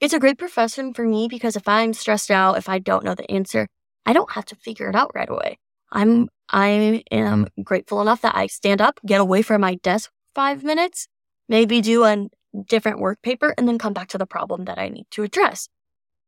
it's 0.00 0.14
a 0.14 0.18
great 0.18 0.38
profession 0.38 0.94
for 0.94 1.04
me 1.04 1.28
because 1.28 1.56
if 1.56 1.68
I'm 1.68 1.92
stressed 1.92 2.30
out, 2.30 2.56
if 2.56 2.68
I 2.68 2.78
don't 2.78 3.04
know 3.04 3.14
the 3.14 3.30
answer, 3.30 3.68
I 4.06 4.12
don't 4.12 4.32
have 4.32 4.46
to 4.46 4.56
figure 4.56 4.88
it 4.88 4.96
out 4.96 5.12
right 5.14 5.28
away. 5.28 5.58
I'm 5.92 6.28
I 6.48 7.02
am 7.10 7.44
mm-hmm. 7.44 7.62
grateful 7.62 8.00
enough 8.00 8.22
that 8.22 8.36
I 8.36 8.46
stand 8.46 8.80
up, 8.80 9.00
get 9.06 9.20
away 9.20 9.42
from 9.42 9.60
my 9.60 9.74
desk 9.76 10.10
five 10.34 10.64
minutes, 10.64 11.06
maybe 11.48 11.80
do 11.80 12.04
a 12.04 12.26
different 12.66 12.98
work 12.98 13.22
paper 13.22 13.54
and 13.56 13.68
then 13.68 13.78
come 13.78 13.92
back 13.92 14.08
to 14.08 14.18
the 14.18 14.26
problem 14.26 14.64
that 14.64 14.78
I 14.78 14.88
need 14.88 15.06
to 15.12 15.22
address. 15.22 15.68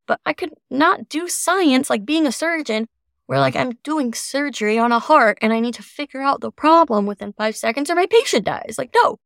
But 0.06 0.20
I 0.26 0.32
could 0.32 0.52
not 0.70 1.08
do 1.08 1.28
science 1.28 1.88
like 1.88 2.04
being 2.04 2.26
a 2.26 2.32
surgeon 2.32 2.88
where 3.26 3.40
like 3.40 3.56
I'm 3.56 3.72
doing 3.82 4.12
surgery 4.14 4.78
on 4.78 4.92
a 4.92 4.98
heart 4.98 5.38
and 5.40 5.52
I 5.52 5.60
need 5.60 5.74
to 5.74 5.82
figure 5.82 6.20
out 6.20 6.40
the 6.40 6.52
problem 6.52 7.06
within 7.06 7.32
five 7.32 7.56
seconds 7.56 7.90
or 7.90 7.94
my 7.94 8.06
patient 8.06 8.44
dies. 8.44 8.76
Like, 8.78 8.90
no, 8.94 9.18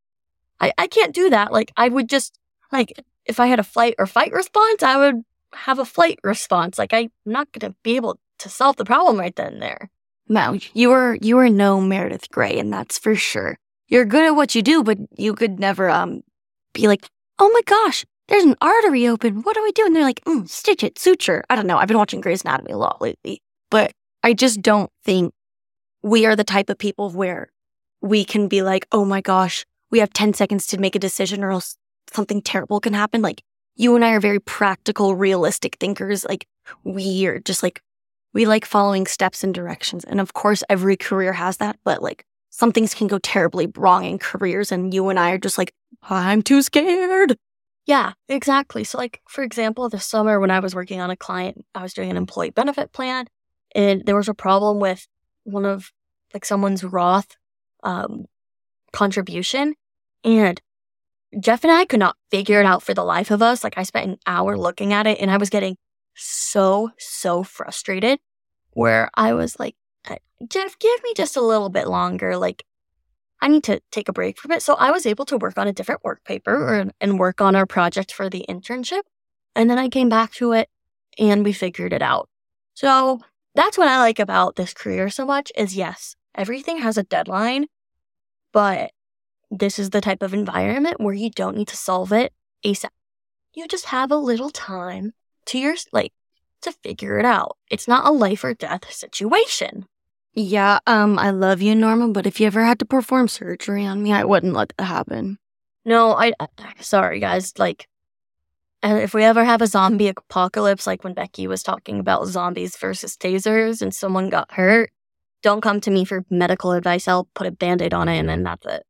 I, 0.60 0.72
I 0.78 0.86
can't 0.86 1.14
do 1.14 1.30
that. 1.30 1.52
Like 1.52 1.72
I 1.76 1.88
would 1.88 2.08
just 2.08 2.38
like 2.72 2.92
if 3.26 3.40
I 3.40 3.46
had 3.46 3.58
a 3.58 3.64
flight 3.64 3.94
or 3.98 4.06
fight 4.06 4.32
response, 4.32 4.82
I 4.82 4.96
would 4.96 5.22
have 5.54 5.78
a 5.78 5.84
flight 5.84 6.18
response. 6.22 6.78
Like 6.78 6.92
I'm 6.92 7.10
not 7.24 7.48
gonna 7.52 7.74
be 7.82 7.96
able 7.96 8.18
to 8.38 8.48
solve 8.48 8.76
the 8.76 8.84
problem 8.84 9.18
right 9.18 9.34
then 9.34 9.54
and 9.54 9.62
there. 9.62 9.90
No, 10.28 10.58
you 10.74 10.90
were 10.90 11.18
you 11.20 11.36
were 11.36 11.48
no 11.48 11.80
Meredith 11.80 12.30
Grey, 12.30 12.58
and 12.58 12.72
that's 12.72 12.98
for 12.98 13.14
sure. 13.14 13.58
You're 13.88 14.04
good 14.04 14.24
at 14.24 14.34
what 14.34 14.54
you 14.54 14.62
do, 14.62 14.82
but 14.82 14.98
you 15.16 15.34
could 15.34 15.60
never 15.60 15.88
um 15.88 16.22
be 16.72 16.88
like, 16.88 17.08
oh 17.38 17.50
my 17.50 17.62
gosh, 17.64 18.04
there's 18.28 18.44
an 18.44 18.56
artery 18.60 19.06
open. 19.06 19.42
What 19.42 19.54
do 19.54 19.62
we 19.62 19.72
do? 19.72 19.86
And 19.86 19.94
they're 19.94 20.02
like, 20.02 20.24
mm, 20.24 20.48
stitch 20.48 20.82
it, 20.82 20.98
suture. 20.98 21.44
I 21.48 21.56
don't 21.56 21.66
know. 21.66 21.78
I've 21.78 21.88
been 21.88 21.98
watching 21.98 22.20
Grey's 22.20 22.42
Anatomy 22.42 22.72
a 22.72 22.78
lot 22.78 23.00
lately, 23.00 23.42
but 23.70 23.92
I 24.22 24.34
just 24.34 24.62
don't 24.62 24.90
think 25.04 25.32
we 26.02 26.26
are 26.26 26.36
the 26.36 26.44
type 26.44 26.68
of 26.68 26.78
people 26.78 27.10
where 27.10 27.50
we 28.00 28.24
can 28.24 28.48
be 28.48 28.62
like, 28.62 28.86
oh 28.92 29.04
my 29.04 29.20
gosh, 29.20 29.64
we 29.90 30.00
have 30.00 30.12
10 30.12 30.34
seconds 30.34 30.66
to 30.68 30.78
make 30.78 30.96
a 30.96 31.00
decision 31.00 31.42
or 31.42 31.50
else 31.50 31.76
something 32.12 32.42
terrible 32.42 32.80
can 32.80 32.92
happen. 32.92 33.22
Like 33.22 33.42
you 33.74 33.94
and 33.94 34.04
I 34.04 34.12
are 34.12 34.20
very 34.20 34.40
practical, 34.40 35.14
realistic 35.14 35.76
thinkers. 35.78 36.24
Like 36.24 36.46
we 36.84 37.26
are 37.26 37.38
just 37.40 37.62
like, 37.62 37.82
we 38.32 38.46
like 38.46 38.64
following 38.64 39.06
steps 39.06 39.44
and 39.44 39.54
directions. 39.54 40.04
And 40.04 40.20
of 40.20 40.34
course, 40.34 40.62
every 40.68 40.96
career 40.96 41.32
has 41.32 41.58
that, 41.58 41.78
but 41.84 42.02
like 42.02 42.24
some 42.50 42.72
things 42.72 42.94
can 42.94 43.06
go 43.06 43.18
terribly 43.18 43.66
wrong 43.76 44.04
in 44.04 44.18
careers. 44.18 44.72
And 44.72 44.92
you 44.92 45.08
and 45.08 45.18
I 45.18 45.32
are 45.32 45.38
just 45.38 45.58
like, 45.58 45.72
I'm 46.02 46.42
too 46.42 46.62
scared. 46.62 47.36
Yeah, 47.86 48.12
exactly. 48.28 48.82
So, 48.82 48.98
like, 48.98 49.20
for 49.28 49.44
example, 49.44 49.88
this 49.88 50.04
summer 50.04 50.40
when 50.40 50.50
I 50.50 50.58
was 50.58 50.74
working 50.74 51.00
on 51.00 51.10
a 51.10 51.16
client, 51.16 51.64
I 51.74 51.82
was 51.82 51.94
doing 51.94 52.10
an 52.10 52.16
employee 52.16 52.50
benefit 52.50 52.92
plan, 52.92 53.26
and 53.74 54.04
there 54.04 54.16
was 54.16 54.28
a 54.28 54.34
problem 54.34 54.80
with 54.80 55.06
one 55.44 55.64
of 55.64 55.92
like 56.34 56.44
someone's 56.44 56.82
Roth 56.82 57.36
um, 57.84 58.26
contribution. 58.92 59.74
And 60.24 60.60
Jeff 61.40 61.64
and 61.64 61.72
I 61.72 61.84
could 61.84 62.00
not 62.00 62.16
figure 62.30 62.60
it 62.60 62.66
out 62.66 62.82
for 62.82 62.94
the 62.94 63.04
life 63.04 63.30
of 63.30 63.42
us. 63.42 63.64
Like, 63.64 63.76
I 63.76 63.82
spent 63.82 64.10
an 64.10 64.18
hour 64.26 64.56
looking 64.56 64.92
at 64.92 65.06
it, 65.06 65.18
and 65.20 65.30
I 65.30 65.36
was 65.36 65.50
getting 65.50 65.76
so, 66.14 66.90
so 66.98 67.42
frustrated 67.42 68.18
where 68.72 69.10
I 69.14 69.34
was 69.34 69.58
like, 69.58 69.74
uh, 70.08 70.16
Jeff, 70.48 70.78
give 70.78 71.02
me 71.02 71.12
just 71.16 71.36
a 71.36 71.40
little 71.40 71.68
bit 71.68 71.88
longer. 71.88 72.36
Like, 72.36 72.64
I 73.40 73.48
need 73.48 73.64
to 73.64 73.80
take 73.90 74.08
a 74.08 74.12
break 74.12 74.38
from 74.38 74.52
it. 74.52 74.62
So 74.62 74.74
I 74.74 74.90
was 74.90 75.06
able 75.06 75.24
to 75.26 75.36
work 75.36 75.58
on 75.58 75.68
a 75.68 75.72
different 75.72 76.04
work 76.04 76.24
paper 76.24 76.54
or, 76.54 76.90
and 77.00 77.18
work 77.18 77.40
on 77.40 77.54
our 77.54 77.66
project 77.66 78.12
for 78.12 78.30
the 78.30 78.44
internship. 78.48 79.02
And 79.54 79.68
then 79.68 79.78
I 79.78 79.88
came 79.88 80.08
back 80.08 80.32
to 80.34 80.52
it 80.52 80.68
and 81.18 81.44
we 81.44 81.52
figured 81.52 81.92
it 81.92 82.02
out. 82.02 82.28
So 82.74 83.20
that's 83.54 83.78
what 83.78 83.88
I 83.88 83.98
like 83.98 84.18
about 84.18 84.56
this 84.56 84.74
career 84.74 85.08
so 85.08 85.24
much 85.24 85.50
is 85.56 85.76
yes, 85.76 86.16
everything 86.34 86.78
has 86.78 86.98
a 86.98 87.02
deadline, 87.02 87.66
but 88.52 88.90
this 89.50 89.78
is 89.78 89.90
the 89.90 90.00
type 90.00 90.22
of 90.22 90.34
environment 90.34 91.00
where 91.00 91.14
you 91.14 91.30
don't 91.30 91.56
need 91.56 91.68
to 91.68 91.76
solve 91.76 92.12
it 92.12 92.32
ASAP. 92.64 92.90
You 93.54 93.66
just 93.68 93.86
have 93.86 94.10
a 94.10 94.16
little 94.16 94.50
time 94.50 95.12
to 95.46 95.58
your 95.58 95.76
like 95.92 96.12
to 96.62 96.72
figure 96.72 97.18
it 97.18 97.24
out. 97.24 97.56
It's 97.70 97.88
not 97.88 98.06
a 98.06 98.10
life 98.10 98.44
or 98.44 98.54
death 98.54 98.92
situation. 98.92 99.86
Yeah, 100.34 100.80
um, 100.86 101.18
I 101.18 101.30
love 101.30 101.62
you, 101.62 101.74
Norma, 101.74 102.08
but 102.08 102.26
if 102.26 102.40
you 102.40 102.46
ever 102.46 102.64
had 102.64 102.78
to 102.80 102.84
perform 102.84 103.28
surgery 103.28 103.86
on 103.86 104.02
me, 104.02 104.12
I 104.12 104.24
wouldn't 104.24 104.52
let 104.52 104.72
that 104.76 104.84
happen. 104.84 105.38
No, 105.84 106.12
I, 106.12 106.32
I 106.38 106.48
sorry 106.80 107.20
guys, 107.20 107.58
like 107.58 107.88
and 108.82 108.98
if 108.98 109.14
we 109.14 109.24
ever 109.24 109.44
have 109.44 109.62
a 109.62 109.66
zombie 109.66 110.08
apocalypse 110.08 110.86
like 110.86 111.02
when 111.02 111.14
Becky 111.14 111.46
was 111.46 111.62
talking 111.62 111.98
about 111.98 112.26
zombies 112.26 112.76
versus 112.76 113.16
tasers 113.16 113.82
and 113.82 113.94
someone 113.94 114.28
got 114.28 114.52
hurt, 114.52 114.90
don't 115.42 115.60
come 115.60 115.80
to 115.80 115.90
me 115.90 116.04
for 116.04 116.24
medical 116.30 116.72
advice. 116.72 117.08
I'll 117.08 117.28
put 117.34 117.46
a 117.46 117.50
band-aid 117.50 117.94
on 117.94 118.08
it 118.08 118.18
and 118.18 118.28
then 118.28 118.42
that's 118.42 118.66
it. 118.66 118.84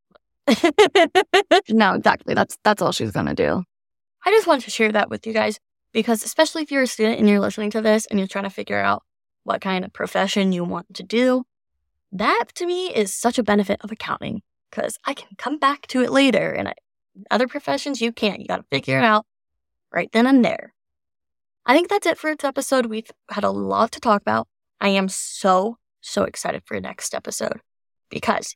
no, 1.69 1.95
exactly. 1.95 2.35
That's 2.35 2.59
that's 2.63 2.83
all 2.83 2.93
she's 2.93 3.13
gonna 3.13 3.35
do. 3.35 3.65
I 4.25 4.31
just 4.31 4.47
want 4.47 4.63
to 4.65 4.71
share 4.71 4.93
that 4.93 5.11
with 5.11 5.27
you 5.27 5.33
guys 5.33 5.59
because 5.93 6.25
especially 6.25 6.63
if 6.63 6.71
you're 6.71 6.83
a 6.83 6.87
student 6.87 7.19
and 7.19 7.29
you're 7.29 7.41
listening 7.41 7.71
to 7.71 7.81
this 7.81 8.07
and 8.07 8.19
you're 8.19 8.29
trying 8.29 8.45
to 8.45 8.51
figure 8.51 8.79
out 8.79 9.03
what 9.45 9.61
kind 9.61 9.85
of 9.85 9.93
profession 9.93 10.53
you 10.53 10.65
want 10.65 10.93
to 10.95 11.03
do, 11.03 11.45
that 12.13 12.47
to 12.55 12.67
me 12.67 12.89
is 12.89 13.15
such 13.15 13.39
a 13.39 13.43
benefit 13.43 13.81
of 13.83 13.93
accounting 13.93 14.43
because 14.71 14.99
I 15.05 15.15
can 15.15 15.29
come 15.39 15.59
back 15.59 15.87
to 15.89 16.03
it 16.03 16.11
later. 16.11 16.51
And 16.51 16.69
I, 16.69 16.75
other 17.31 17.49
professions, 17.49 18.01
you 18.01 18.13
can't. 18.13 18.41
You 18.41 18.47
got 18.47 18.57
to 18.57 18.65
figure 18.71 18.99
it 18.99 19.05
out 19.05 19.25
right 19.93 20.11
then 20.13 20.27
and 20.27 20.45
there. 20.45 20.75
I 21.65 21.75
think 21.75 21.89
that's 21.89 22.07
it 22.07 22.19
for 22.19 22.35
this 22.35 22.45
episode. 22.45 22.87
We've 22.87 23.11
had 23.31 23.45
a 23.45 23.51
lot 23.51 23.93
to 23.93 24.01
talk 24.01 24.23
about. 24.23 24.47
I 24.81 24.89
am 24.91 25.09
so, 25.09 25.79
so 26.01 26.25
excited 26.25 26.63
for 26.65 26.77
the 26.77 26.83
next 26.83 27.15
episode 27.15 27.61
because, 28.11 28.55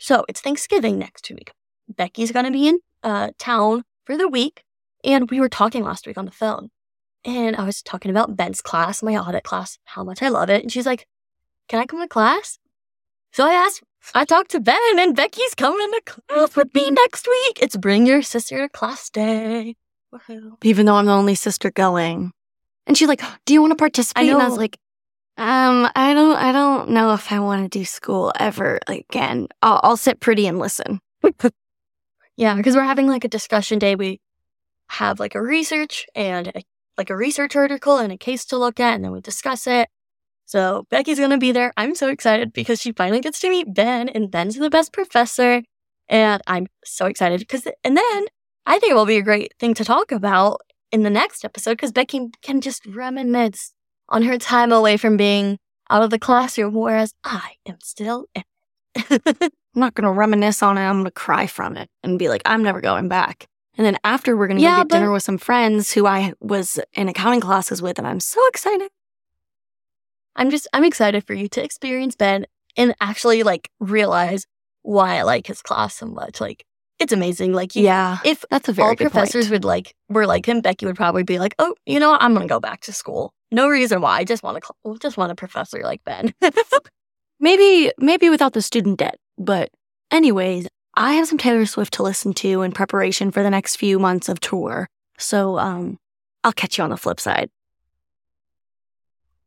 so 0.00 0.24
it's 0.28 0.40
Thanksgiving 0.40 0.98
next 0.98 1.30
week. 1.30 1.52
Becky's 1.88 2.32
going 2.32 2.46
to 2.46 2.50
be 2.50 2.68
in 2.68 2.80
uh, 3.02 3.30
town 3.38 3.84
for 4.04 4.16
the 4.16 4.28
week. 4.28 4.62
And 5.04 5.30
we 5.30 5.40
were 5.40 5.48
talking 5.48 5.82
last 5.84 6.06
week 6.06 6.18
on 6.18 6.24
the 6.24 6.30
phone. 6.30 6.70
And 7.24 7.56
I 7.56 7.64
was 7.64 7.82
talking 7.82 8.10
about 8.10 8.36
Ben's 8.36 8.62
class, 8.62 9.02
my 9.02 9.16
audit 9.16 9.44
class, 9.44 9.78
how 9.84 10.04
much 10.04 10.22
I 10.22 10.28
love 10.28 10.50
it. 10.50 10.62
And 10.62 10.72
she's 10.72 10.86
like, 10.86 11.06
Can 11.68 11.80
I 11.80 11.86
come 11.86 12.00
to 12.00 12.08
class? 12.08 12.58
So 13.32 13.46
I 13.46 13.52
asked, 13.52 13.82
I 14.14 14.24
talked 14.24 14.50
to 14.52 14.60
Ben, 14.60 14.76
and 14.98 15.14
Becky's 15.14 15.54
coming 15.54 15.90
to 15.92 16.00
class 16.04 16.56
with 16.56 16.74
me 16.74 16.90
next 16.90 17.28
week. 17.28 17.58
It's 17.62 17.76
Bring 17.76 18.06
Your 18.06 18.22
Sister 18.22 18.58
to 18.62 18.68
Class 18.68 19.10
Day. 19.10 19.76
Even 20.64 20.86
though 20.86 20.96
I'm 20.96 21.06
the 21.06 21.12
only 21.12 21.34
sister 21.34 21.70
going. 21.70 22.32
And 22.86 22.96
she's 22.96 23.08
like, 23.08 23.22
Do 23.44 23.52
you 23.52 23.60
want 23.60 23.72
to 23.72 23.76
participate? 23.76 24.28
I 24.28 24.32
And 24.32 24.42
I 24.42 24.48
was 24.48 24.58
like, 24.58 24.78
um, 25.36 25.88
I 25.94 26.12
don't, 26.14 26.36
I 26.36 26.52
don't 26.52 26.90
know 26.90 27.12
if 27.14 27.32
I 27.32 27.40
want 27.40 27.70
to 27.70 27.78
do 27.78 27.84
school 27.84 28.32
ever 28.38 28.78
again. 28.86 29.48
I'll, 29.62 29.80
I'll 29.82 29.96
sit 29.96 30.20
pretty 30.20 30.46
and 30.46 30.58
listen. 30.58 31.00
yeah, 32.36 32.54
because 32.54 32.76
we're 32.76 32.82
having 32.82 33.06
like 33.06 33.24
a 33.24 33.28
discussion 33.28 33.78
day. 33.78 33.94
We 33.94 34.20
have 34.88 35.20
like 35.20 35.34
a 35.34 35.42
research 35.42 36.06
and 36.14 36.48
a 36.48 36.62
like 36.98 37.10
a 37.10 37.16
research 37.16 37.56
article 37.56 37.96
and 37.96 38.12
a 38.12 38.18
case 38.18 38.44
to 38.46 38.58
look 38.58 38.80
at, 38.80 38.94
and 38.94 39.04
then 39.04 39.12
we 39.12 39.20
discuss 39.20 39.66
it. 39.66 39.88
So 40.44 40.84
Becky's 40.90 41.18
gonna 41.18 41.38
be 41.38 41.52
there. 41.52 41.72
I'm 41.76 41.94
so 41.94 42.08
excited 42.08 42.52
because 42.52 42.80
she 42.80 42.92
finally 42.92 43.20
gets 43.20 43.40
to 43.40 43.48
meet 43.48 43.72
Ben, 43.72 44.08
and 44.08 44.30
Ben's 44.30 44.56
the 44.56 44.68
best 44.68 44.92
professor. 44.92 45.62
And 46.08 46.42
I'm 46.48 46.66
so 46.84 47.06
excited 47.06 47.38
because, 47.38 47.66
and 47.84 47.96
then 47.96 48.26
I 48.66 48.78
think 48.78 48.90
it 48.90 48.94
will 48.94 49.06
be 49.06 49.16
a 49.16 49.22
great 49.22 49.54
thing 49.60 49.74
to 49.74 49.84
talk 49.84 50.10
about 50.10 50.60
in 50.90 51.04
the 51.04 51.10
next 51.10 51.44
episode 51.44 51.72
because 51.72 51.92
Becky 51.92 52.28
can 52.42 52.60
just 52.60 52.84
reminisce 52.84 53.72
on 54.10 54.22
her 54.22 54.38
time 54.38 54.72
away 54.72 54.96
from 54.96 55.16
being 55.16 55.58
out 55.88 56.02
of 56.02 56.10
the 56.10 56.18
classroom, 56.18 56.74
whereas 56.74 57.14
I 57.24 57.52
am 57.66 57.78
still 57.82 58.26
in 58.34 58.42
it. 58.94 59.42
I'm 59.74 59.80
not 59.80 59.94
going 59.94 60.04
to 60.04 60.10
reminisce 60.12 60.62
on 60.62 60.78
it. 60.78 60.82
I'm 60.82 60.96
going 60.96 61.04
to 61.04 61.10
cry 61.12 61.46
from 61.46 61.76
it 61.76 61.88
and 62.02 62.18
be 62.18 62.28
like, 62.28 62.42
I'm 62.44 62.62
never 62.62 62.80
going 62.80 63.08
back. 63.08 63.46
And 63.76 63.86
then 63.86 63.98
after, 64.02 64.36
we're 64.36 64.48
going 64.48 64.58
to 64.58 64.62
yeah, 64.62 64.76
go 64.76 64.80
get 64.82 64.88
but- 64.88 64.98
dinner 64.98 65.12
with 65.12 65.22
some 65.22 65.38
friends 65.38 65.92
who 65.92 66.06
I 66.06 66.34
was 66.40 66.78
in 66.94 67.08
accounting 67.08 67.40
classes 67.40 67.80
with, 67.80 67.98
and 67.98 68.06
I'm 68.06 68.20
so 68.20 68.44
excited. 68.48 68.90
I'm 70.36 70.50
just, 70.50 70.66
I'm 70.72 70.84
excited 70.84 71.24
for 71.26 71.34
you 71.34 71.48
to 71.48 71.62
experience 71.62 72.16
Ben 72.16 72.46
and 72.76 72.94
actually 73.00 73.42
like 73.42 73.70
realize 73.78 74.46
why 74.82 75.16
I 75.18 75.22
like 75.22 75.46
his 75.46 75.62
class 75.62 75.96
so 75.96 76.06
much. 76.06 76.40
Like, 76.40 76.64
it's 76.98 77.12
amazing. 77.12 77.52
Like, 77.52 77.74
yeah, 77.74 78.18
if 78.24 78.44
that's 78.50 78.68
a 78.68 78.72
very 78.72 78.90
all 78.90 78.96
professors 78.96 79.46
point. 79.46 79.52
would 79.52 79.64
like 79.64 79.94
were 80.08 80.26
like 80.26 80.46
him, 80.46 80.60
Becky 80.60 80.86
would 80.86 80.96
probably 80.96 81.22
be 81.22 81.38
like, 81.38 81.54
"Oh, 81.58 81.74
you 81.86 81.98
know, 81.98 82.10
what? 82.10 82.22
I'm 82.22 82.34
gonna 82.34 82.46
go 82.46 82.60
back 82.60 82.82
to 82.82 82.92
school. 82.92 83.32
No 83.50 83.68
reason 83.68 84.00
why. 84.00 84.18
I 84.18 84.24
just 84.24 84.42
want 84.42 84.62
to, 84.62 84.98
just 84.98 85.16
want 85.16 85.32
a 85.32 85.34
professor 85.34 85.80
like 85.82 86.04
Ben." 86.04 86.32
maybe, 87.40 87.92
maybe 87.98 88.30
without 88.30 88.52
the 88.52 88.62
student 88.62 88.98
debt. 88.98 89.18
But, 89.38 89.70
anyways, 90.10 90.68
I 90.94 91.14
have 91.14 91.28
some 91.28 91.38
Taylor 91.38 91.66
Swift 91.66 91.94
to 91.94 92.02
listen 92.02 92.32
to 92.34 92.62
in 92.62 92.72
preparation 92.72 93.30
for 93.30 93.42
the 93.42 93.50
next 93.50 93.76
few 93.76 93.98
months 93.98 94.28
of 94.28 94.40
tour. 94.40 94.88
So 95.18 95.58
um, 95.58 95.98
I'll 96.44 96.52
catch 96.52 96.78
you 96.78 96.84
on 96.84 96.90
the 96.90 96.96
flip 96.96 97.20
side. 97.20 97.50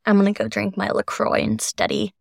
I'm 0.06 0.20
going 0.20 0.34
to 0.34 0.38
go 0.38 0.48
drink 0.48 0.76
my 0.76 0.90
LaCroix 0.90 1.42
and 1.42 1.62
study. 1.62 2.14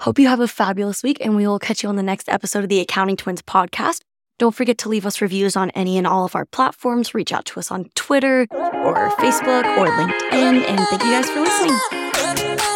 Hope 0.00 0.18
you 0.18 0.28
have 0.28 0.40
a 0.40 0.46
fabulous 0.46 1.02
week, 1.02 1.18
and 1.20 1.34
we 1.34 1.46
will 1.46 1.58
catch 1.58 1.82
you 1.82 1.88
on 1.88 1.96
the 1.96 2.04
next 2.04 2.28
episode 2.28 2.62
of 2.62 2.68
the 2.68 2.78
Accounting 2.78 3.16
Twins 3.16 3.42
podcast. 3.42 4.02
Don't 4.38 4.54
forget 4.54 4.78
to 4.78 4.88
leave 4.88 5.04
us 5.04 5.20
reviews 5.20 5.56
on 5.56 5.70
any 5.70 5.98
and 5.98 6.06
all 6.06 6.24
of 6.24 6.36
our 6.36 6.44
platforms. 6.46 7.12
Reach 7.12 7.32
out 7.32 7.44
to 7.46 7.58
us 7.58 7.70
on 7.72 7.90
Twitter 7.96 8.46
or 8.52 9.10
Facebook 9.18 9.64
or 9.76 9.86
LinkedIn. 9.86 10.64
And 10.64 10.80
thank 10.86 11.02
you 11.02 11.10
guys 11.10 11.28
for 11.28 11.40
listening. 11.40 11.76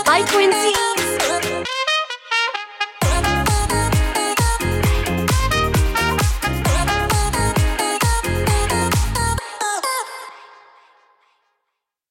Bye, 0.05 0.25
Twinsy. 0.27 0.82